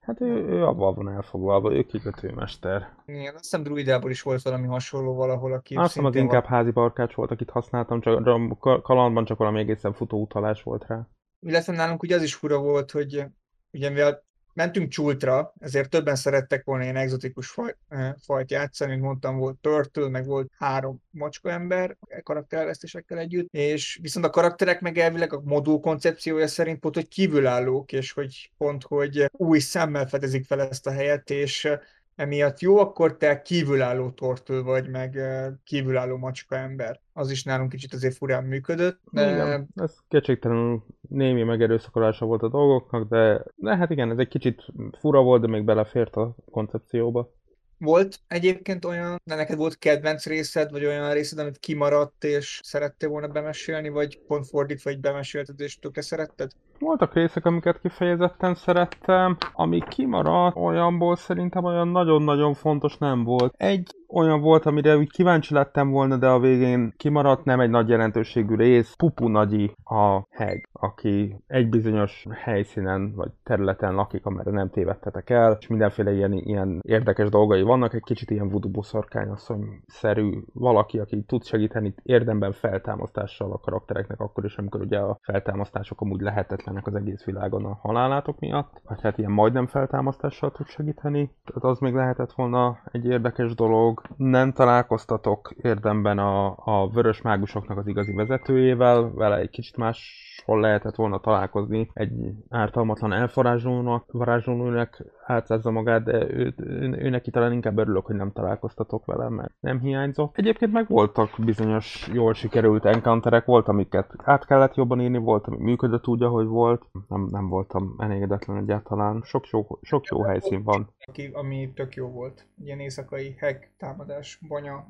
[0.00, 2.94] Hát ő, ő abban van elfoglalva, ő kikötőmester.
[3.06, 6.50] Igen, azt hiszem druidából is volt valami hasonló valahol, aki Azt hiszem az inkább van...
[6.50, 11.08] házi barkács volt, akit használtam, csak kalandban csak valami egészen futó utalás volt rá.
[11.40, 13.24] Illetve nálunk ugye az is fura volt, hogy
[13.72, 14.24] ugye mivel
[14.60, 17.76] mentünk csultra, ezért többen szerettek volna ilyen egzotikus faj,
[18.24, 24.26] fajt játszani, mint mondtam, volt Turtle, meg volt három macska ember karaktervesztésekkel együtt, és viszont
[24.26, 29.30] a karakterek meg elvileg a modul koncepciója szerint pont, hogy kívülállók, és hogy pont, hogy
[29.32, 31.68] új szemmel fedezik fel ezt a helyet, és
[32.16, 35.18] emiatt jó, akkor te kívülálló tortől vagy, meg
[35.64, 37.00] kívülálló macska ember.
[37.12, 39.00] Az is nálunk kicsit azért furán működött.
[39.10, 39.30] De...
[39.30, 44.66] Igen, ez kétségtelenül némi megerőszakolása volt a dolgoknak, de, de hát igen, ez egy kicsit
[44.98, 47.32] fura volt, de még belefért a koncepcióba.
[47.78, 53.08] Volt egyébként olyan, de neked volt kedvenc részed, vagy olyan részed, amit kimaradt, és szerettél
[53.08, 56.50] volna bemesélni, vagy pont fordítva, vagy bemesélted, és tökre szeretted?
[56.80, 63.54] Voltak részek, amiket kifejezetten szerettem, ami kimaradt, olyanból szerintem olyan nagyon-nagyon fontos nem volt.
[63.56, 67.88] Egy olyan volt, amire úgy kíváncsi lettem volna, de a végén kimaradt, nem egy nagy
[67.88, 68.94] jelentőségű rész.
[68.94, 75.56] Pupu Nagyi a heg, aki egy bizonyos helyszínen vagy területen lakik, amerre nem tévedtetek el,
[75.60, 81.44] és mindenféle ilyen, ilyen érdekes dolgai vannak, egy kicsit ilyen voodoo boszorkányasszony-szerű valaki, aki tud
[81.44, 87.24] segíteni érdemben feltámasztással a karaktereknek, akkor is, amikor ugye a feltámasztások amúgy lehetetlenek az egész
[87.24, 91.30] világon a halálátok miatt, vagy hát ilyen majdnem feltámasztással tud segíteni.
[91.44, 97.78] Tehát az még lehetett volna egy érdekes dolog nem találkoztatok érdemben a, a vörös mágusoknak
[97.78, 102.12] az igazi vezetőjével, vele egy kicsit más hol lehetett volna találkozni egy
[102.48, 108.32] ártalmatlan elforázsolónak, varázsolónak átszázza magát, de ő, ő, ő, neki talán inkább örülök, hogy nem
[108.32, 110.36] találkoztatok vele, mert nem hiányzott.
[110.36, 115.56] Egyébként meg voltak bizonyos jól sikerült encounterek, volt, amiket át kellett jobban írni, volt, ami
[115.58, 116.82] működött úgy, ahogy volt.
[117.08, 119.22] Nem, nem voltam elégedetlen egyáltalán.
[119.24, 120.94] Sok jó, sok jó helyszín van.
[121.06, 122.46] Aki, ami tök jó volt.
[122.64, 124.86] Ilyen éjszakai hack támadás, banya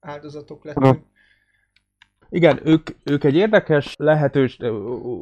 [0.00, 1.04] áldozatok lettünk.
[2.32, 4.58] Igen, ők, ők egy érdekes lehetős,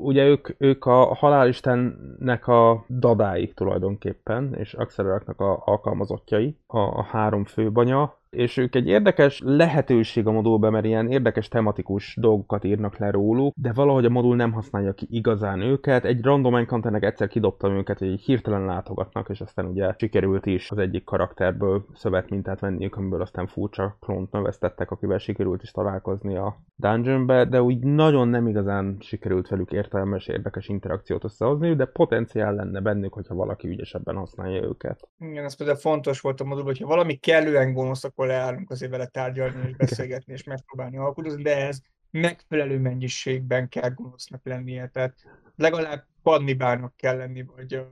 [0.03, 7.45] ugye ők, ők a halálistennek a dadáik tulajdonképpen, és Axeloraknak a alkalmazottjai, a, a három
[7.45, 13.11] főbanya, és ők egy érdekes lehetőség a modulban, mert ilyen érdekes tematikus dolgokat írnak le
[13.11, 16.05] róluk, de valahogy a modul nem használja ki igazán őket.
[16.05, 20.79] Egy random encounternek egyszer kidobtam őket, hogy hirtelen látogatnak, és aztán ugye sikerült is az
[20.79, 27.45] egyik karakterből szövetmintát venniük, amiből aztán furcsa klónt növesztettek, akivel sikerült is találkozni a dungeonbe,
[27.45, 33.12] de úgy nagyon nem igazán sikerült velük értelmes, érdekes interakciót összehozni, de potenciál lenne bennük,
[33.12, 35.09] hogyha valaki ügyesebben használja őket.
[35.18, 39.07] Igen, ez például fontos volt a modulban, hogyha valami kellően gonosz, akkor leállunk azért vele
[39.07, 45.14] tárgyalni és beszélgetni és megpróbálni alkudozni, de ez megfelelő mennyiségben kell gonosznak lennie, tehát
[45.57, 47.87] legalább kannibálnak kell lenni, vagy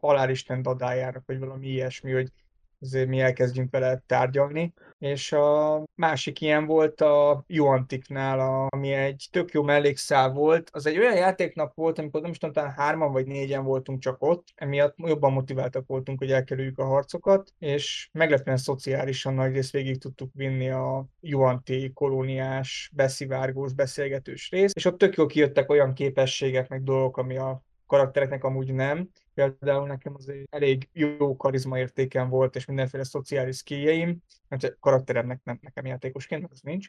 [0.00, 2.32] halálisten dadájának, vagy valami ilyesmi, hogy
[2.80, 4.72] azért mi elkezdjünk vele tárgyalni.
[4.98, 10.70] És a másik ilyen volt a Juantiknál, ami egy tök jó mellékszál volt.
[10.72, 14.22] Az egy olyan játéknap volt, amikor nem is tudom, talán hárman vagy négyen voltunk csak
[14.22, 19.98] ott, emiatt jobban motiváltak voltunk, hogy elkerüljük a harcokat, és meglepően szociálisan nagy részt végig
[19.98, 26.68] tudtuk vinni a Juanti kolóniás, beszivárgós, beszélgetős részt, és ott tök jó kijöttek olyan képességek,
[26.68, 29.08] meg dolgok, ami a karaktereknek amúgy nem.
[29.38, 34.18] Például nekem az egy elég jó karizma értéken volt, és mindenféle szociális skilljeim,
[34.48, 36.88] mert karakteremnek nem nekem játékosként, az nincs.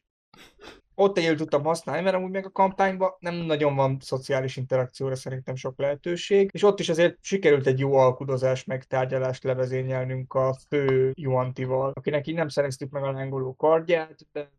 [0.96, 5.56] Ott egyébként tudtam használni, mert amúgy meg a kampányban nem nagyon van szociális interakcióra szerintem
[5.56, 11.12] sok lehetőség, és ott is azért sikerült egy jó alkudozás, meg tárgyalást levezényelnünk a fő
[11.16, 14.52] Juantival, akinek így nem szereztük meg a lángoló kardját, de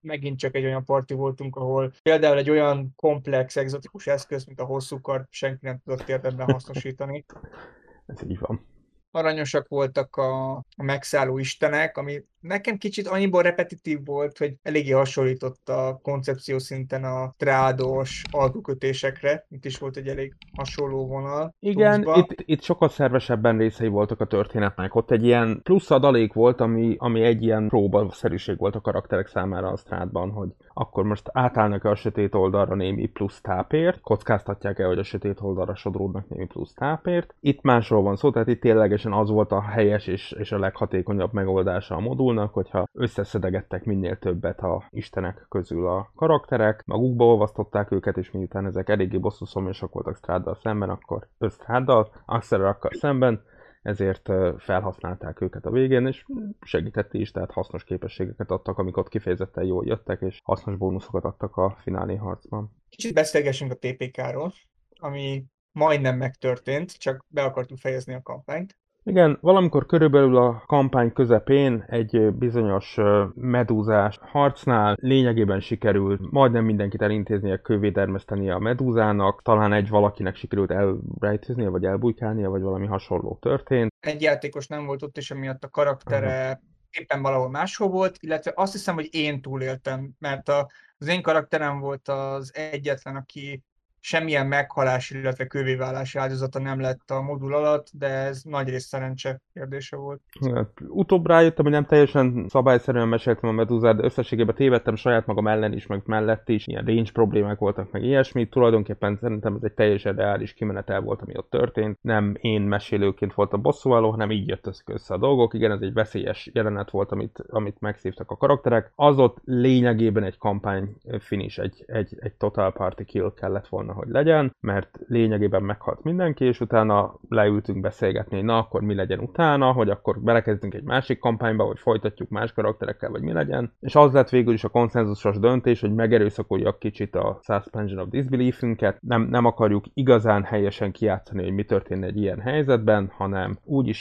[0.00, 4.64] megint csak egy olyan parti voltunk, ahol például egy olyan komplex, egzotikus eszköz, mint a
[4.64, 7.24] hosszú kar, senki nem tudott érdemben hasznosítani.
[8.06, 8.66] Ez így van
[9.10, 15.68] aranyosak voltak a, a megszálló istenek, ami nekem kicsit annyiból repetitív volt, hogy eléggé hasonlított
[15.68, 21.54] a koncepció szinten a trádos alkukötésekre, itt is volt egy elég hasonló vonal.
[21.60, 24.94] Igen, itt, itt sokkal szervesebben részei voltak a történetnek.
[24.94, 29.68] Ott egy ilyen plusz adalék volt, ami, ami egy ilyen próbaszerűség volt a karakterek számára
[29.68, 35.02] a strádban, hogy akkor most átállnak-e a sötét oldalra némi plusz tápért, kockáztatják-e, hogy a
[35.02, 37.34] sötét oldalra sodródnak némi plusz tápért.
[37.40, 41.32] Itt másról van szó, tehát itt ténylegesen az volt a helyes és, és a leghatékonyabb
[41.32, 48.16] megoldása a modulnak, hogyha összeszedegettek minél többet a istenek közül a karakterek, magukba olvasztották őket,
[48.16, 53.42] és miután ezek eléggé bosszú szomjasak voltak Stráddal szemben, akkor Stráddal, Axelrakkal szemben,
[53.82, 56.24] ezért felhasználták őket a végén, és
[56.60, 61.56] segített is, tehát hasznos képességeket adtak, amik ott kifejezetten jól jöttek, és hasznos bónuszokat adtak
[61.56, 62.70] a finálé harcban.
[62.88, 64.52] Kicsit beszélgessünk a TPK-ról,
[65.00, 68.78] ami majdnem megtörtént, csak be akartuk fejezni a kampányt.
[69.02, 72.96] Igen, valamikor körülbelül a kampány közepén egy bizonyos
[73.34, 81.68] medúzás harcnál lényegében sikerült majdnem mindenkit elintéznie, kővédermesztenie a medúzának, talán egy valakinek sikerült elrejtőznie,
[81.68, 83.92] vagy elbújkálnia, vagy valami hasonló történt.
[84.00, 86.60] Egy játékos nem volt ott, és emiatt a karaktere uh-huh.
[86.90, 91.80] éppen valahol máshol volt, illetve azt hiszem, hogy én túléltem, mert a, az én karakterem
[91.80, 93.62] volt az egyetlen, aki
[94.00, 99.40] semmilyen meghalás, illetve kövévállás áldozata nem lett a modul alatt, de ez nagy rész szerencse
[99.54, 100.20] kérdése volt.
[100.54, 105.48] Hát, utóbb rájöttem, hogy nem teljesen szabályszerűen meséltem a medúzát, de összességében tévedtem saját magam
[105.48, 108.48] ellen is, meg mellett is, ilyen range problémák voltak, meg ilyesmi.
[108.48, 111.98] Tulajdonképpen szerintem ez egy teljesen reális kimenetel volt, ami ott történt.
[112.00, 115.54] Nem én mesélőként voltam bosszúálló, hanem így jött össze a dolgok.
[115.54, 118.92] Igen, ez egy veszélyes jelenet volt, amit, amit megszívtak a karakterek.
[118.94, 124.08] Az ott lényegében egy kampány finish, egy, egy, egy total party kill kellett volna hogy
[124.08, 129.72] legyen, mert lényegében meghalt mindenki, és utána leültünk beszélgetni, hogy na akkor mi legyen utána,
[129.72, 133.72] hogy akkor belekezdünk egy másik kampányba, hogy folytatjuk más karakterekkel, vagy mi legyen.
[133.80, 138.98] És az lett végül is a konszenzusos döntés, hogy megerőszakoljuk kicsit a Suspension of Disbelief-ünket,
[139.00, 143.98] nem, nem akarjuk igazán helyesen kijátszani, hogy mi történne egy ilyen helyzetben, hanem úgy is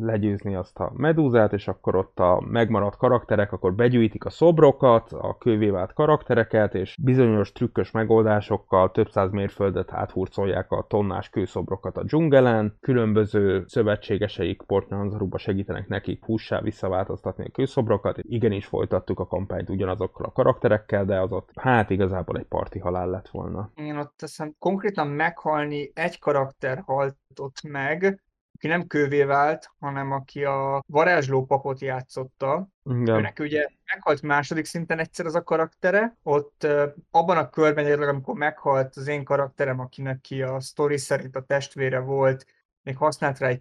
[0.00, 5.36] legyőzni azt a medúzát, és akkor ott a megmaradt karakterek akkor begyűjtik a szobrokat, a
[5.38, 12.02] kővé vált karaktereket, és bizonyos trükkös megoldásokkal több száz mérföldet áthurcolják a tonnás kőszobrokat a
[12.02, 20.24] dzsungelen, különböző szövetségeseik Portnyanzaruba segítenek nekik hússá visszaváltoztatni a kőszobrokat, igenis folytattuk a kampányt ugyanazokkal
[20.26, 23.70] a karakterekkel, de az ott hát igazából egy parti halál lett volna.
[23.74, 28.22] Én ott teszem, konkrétan meghalni egy karakter halt ott meg,
[28.64, 32.68] aki nem kővé vált, hanem aki a varázsló papot játszotta.
[32.84, 33.16] Igen.
[33.18, 36.66] Őnek ugye meghalt második szinten egyszer az a karaktere, ott
[37.10, 41.98] abban a körben, amikor meghalt az én karakterem, akinek ki a sztori szerint a testvére
[41.98, 42.46] volt,
[42.84, 43.60] még használt rá egy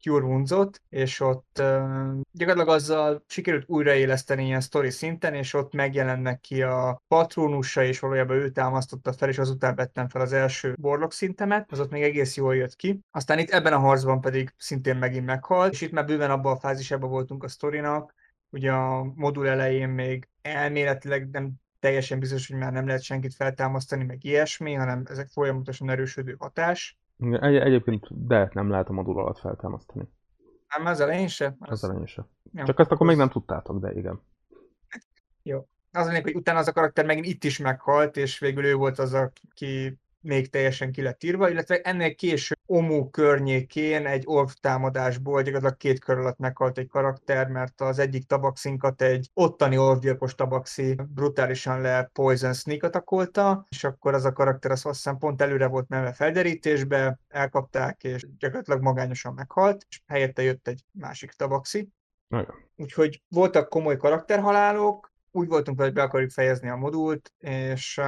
[0.00, 6.40] Cure Wounds-ot, és ott uh, gyakorlatilag azzal sikerült újraéleszteni ilyen sztori szinten, és ott megjelennek
[6.40, 11.12] ki a patronusa, és valójában ő támasztotta fel, és azután vettem fel az első borlok
[11.12, 13.00] szintemet, az ott még egész jól jött ki.
[13.10, 16.60] Aztán itt ebben a harcban pedig szintén megint meghalt, és itt már bőven abban a
[16.60, 18.14] fázisában voltunk a sztorinak,
[18.50, 24.04] ugye a modul elején még elméletileg nem teljesen biztos, hogy már nem lehet senkit feltámasztani,
[24.04, 26.98] meg ilyesmi, hanem ezek folyamatosan erősödő hatás.
[27.18, 30.08] Egy, egyébként de nem lehet a modul alatt feltámasztani.
[30.76, 31.56] Nem, az elején se?
[31.58, 32.26] Az, az elején se.
[32.52, 34.20] Jó, Csak ezt akkor még nem tudtátok, de igen.
[35.42, 35.68] Jó.
[35.92, 38.98] Az mondjuk, hogy utána az a karakter megint itt is meghalt, és végül ő volt
[38.98, 45.42] az, aki még teljesen ki lett írva, illetve ennél később Omu környékén egy orv támadásból
[45.42, 50.96] gyakorlatilag két kör alatt meghalt egy karakter, mert az egyik tabaxinkat egy ottani orvgyilkos tabaxi
[51.08, 55.66] brutálisan le Poison Sneak atakolta, és akkor az a karakter az azt hiszem pont előre
[55.66, 61.88] volt menve felderítésbe, elkapták, és gyakorlatilag magányosan meghalt, és helyette jött egy másik tabaxi.
[62.76, 68.00] Úgyhogy voltak komoly karakterhalálok, úgy voltunk hogy be akarjuk fejezni a modult, és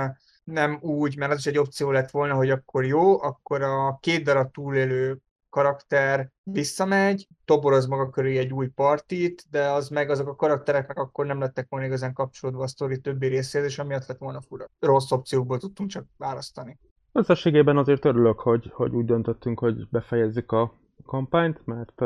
[0.46, 4.24] nem úgy, mert az is egy opció lett volna, hogy akkor jó, akkor a két
[4.24, 5.20] darab túlélő
[5.50, 11.26] karakter visszamegy, toboroz maga köré egy új partit, de az meg azok a karaktereknek akkor
[11.26, 14.70] nem lettek volna igazán kapcsolódva a sztori többi részéhez, és amiatt lett volna fura.
[14.80, 16.78] Rossz opciókból tudtunk csak választani.
[17.12, 20.74] Összességében azért örülök, hogy, hogy úgy döntöttünk, hogy befejezzük a
[21.06, 22.02] kampányt, mert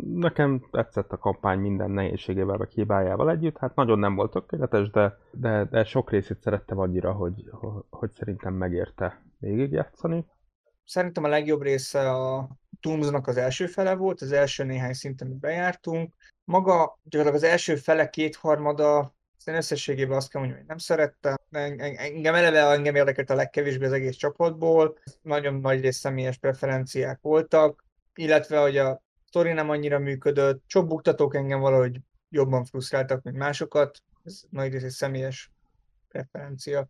[0.00, 3.58] nekem tetszett a kampány minden nehézségével, vagy hibájával együtt.
[3.58, 7.50] Hát nagyon nem volt tökéletes, de, de, de sok részét szerettem annyira, hogy,
[7.90, 10.26] hogy szerintem megérte végigjátszani.
[10.84, 12.48] Szerintem a legjobb része a
[12.80, 16.14] Tombsnak az első fele volt, az első néhány szinten bejártunk.
[16.44, 19.14] Maga gyakorlatilag az első fele kétharmada
[19.44, 21.36] Aztán összességében azt kell mondjam, hogy nem szerettem.
[21.50, 24.98] Engem eleve engem érdekelt a legkevésbé az egész csapatból.
[25.22, 27.84] Nagyon nagy rész személyes preferenciák voltak,
[28.14, 30.62] illetve hogy a sztori nem annyira működött.
[30.66, 33.98] Sok buktatók engem valahogy jobban frusztráltak, mint másokat.
[34.24, 35.52] Ez nagy rész egy személyes
[36.08, 36.88] preferencia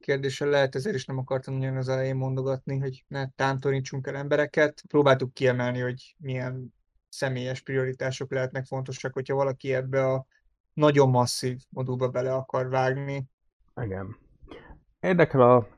[0.00, 4.82] kérdése lehet, ezért is nem akartam nagyon az elején mondogatni, hogy ne tántorítsunk el embereket.
[4.88, 6.74] Próbáltuk kiemelni, hogy milyen
[7.08, 10.26] személyes prioritások lehetnek fontosak, hogyha valaki ebbe a
[10.72, 13.24] nagyon masszív modulba bele akar vágni.
[13.82, 14.16] Igen.
[15.00, 15.68] Érdekel a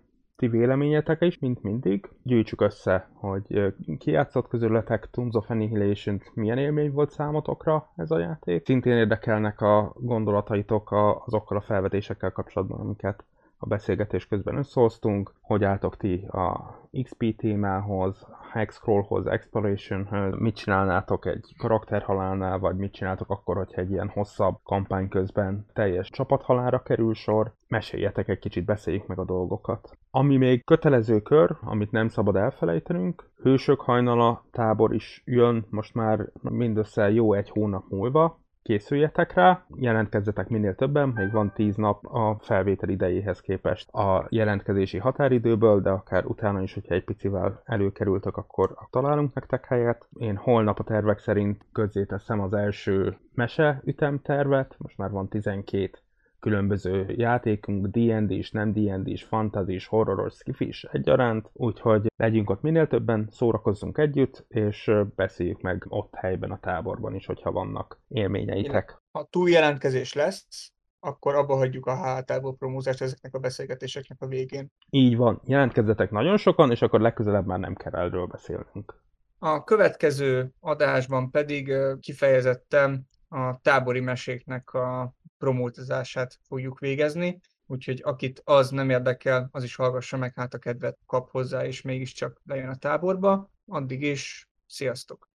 [0.44, 2.08] ti véleményetek is, mint mindig.
[2.22, 8.18] Gyűjtsük össze, hogy ki játszott közületek Tooms of annihilation milyen élmény volt számotokra ez a
[8.18, 8.64] játék.
[8.64, 10.92] Szintén érdekelnek a gondolataitok
[11.26, 13.24] azokkal a felvetésekkel kapcsolatban, amiket
[13.64, 21.54] a beszélgetés közben összehoztunk, hogy álltok ti a XP témához, Hexcrawlhoz, Explorationhöz, mit csinálnátok egy
[21.58, 27.52] karakterhalálnál, vagy mit csináltok akkor, hogyha egy ilyen hosszabb kampány közben teljes csapathalára kerül sor.
[27.68, 29.98] Meséljetek egy kicsit, beszéljük meg a dolgokat.
[30.10, 36.30] Ami még kötelező kör, amit nem szabad elfelejtenünk, Hősök hajnala tábor is jön most már
[36.40, 42.36] mindössze jó egy hónap múlva, készüljetek rá, jelentkezzetek minél többen, még van 10 nap a
[42.40, 48.74] felvétel idejéhez képest a jelentkezési határidőből, de akár utána is, hogyha egy picivel előkerültek, akkor
[48.90, 50.08] találunk nektek helyet.
[50.18, 55.98] Én holnap a tervek szerint közzéteszem az első mese ütemtervet, most már van 12
[56.44, 62.50] különböző játékunk, D&D is, nem D&D is, fantasy is, horroros, skifi is egyaránt, úgyhogy legyünk
[62.50, 68.00] ott minél többen, szórakozzunk együtt, és beszéljük meg ott helyben a táborban is, hogyha vannak
[68.08, 69.02] élményeitek.
[69.12, 74.72] Ha túl jelentkezés lesz, akkor abba hagyjuk a hátából promózást ezeknek a beszélgetéseknek a végén.
[74.90, 79.02] Így van, jelentkezzetek nagyon sokan, és akkor legközelebb már nem kell erről beszélnünk.
[79.38, 88.70] A következő adásban pedig kifejezettem a tábori meséknek a promótozását fogjuk végezni, úgyhogy akit az
[88.70, 92.76] nem érdekel, az is hallgassa meg, hát a kedvet kap hozzá, és mégiscsak lejön a
[92.76, 93.50] táborba.
[93.66, 95.30] Addig is, sziasztok!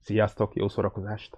[0.00, 1.36] Sziasztok, jó szórakozást!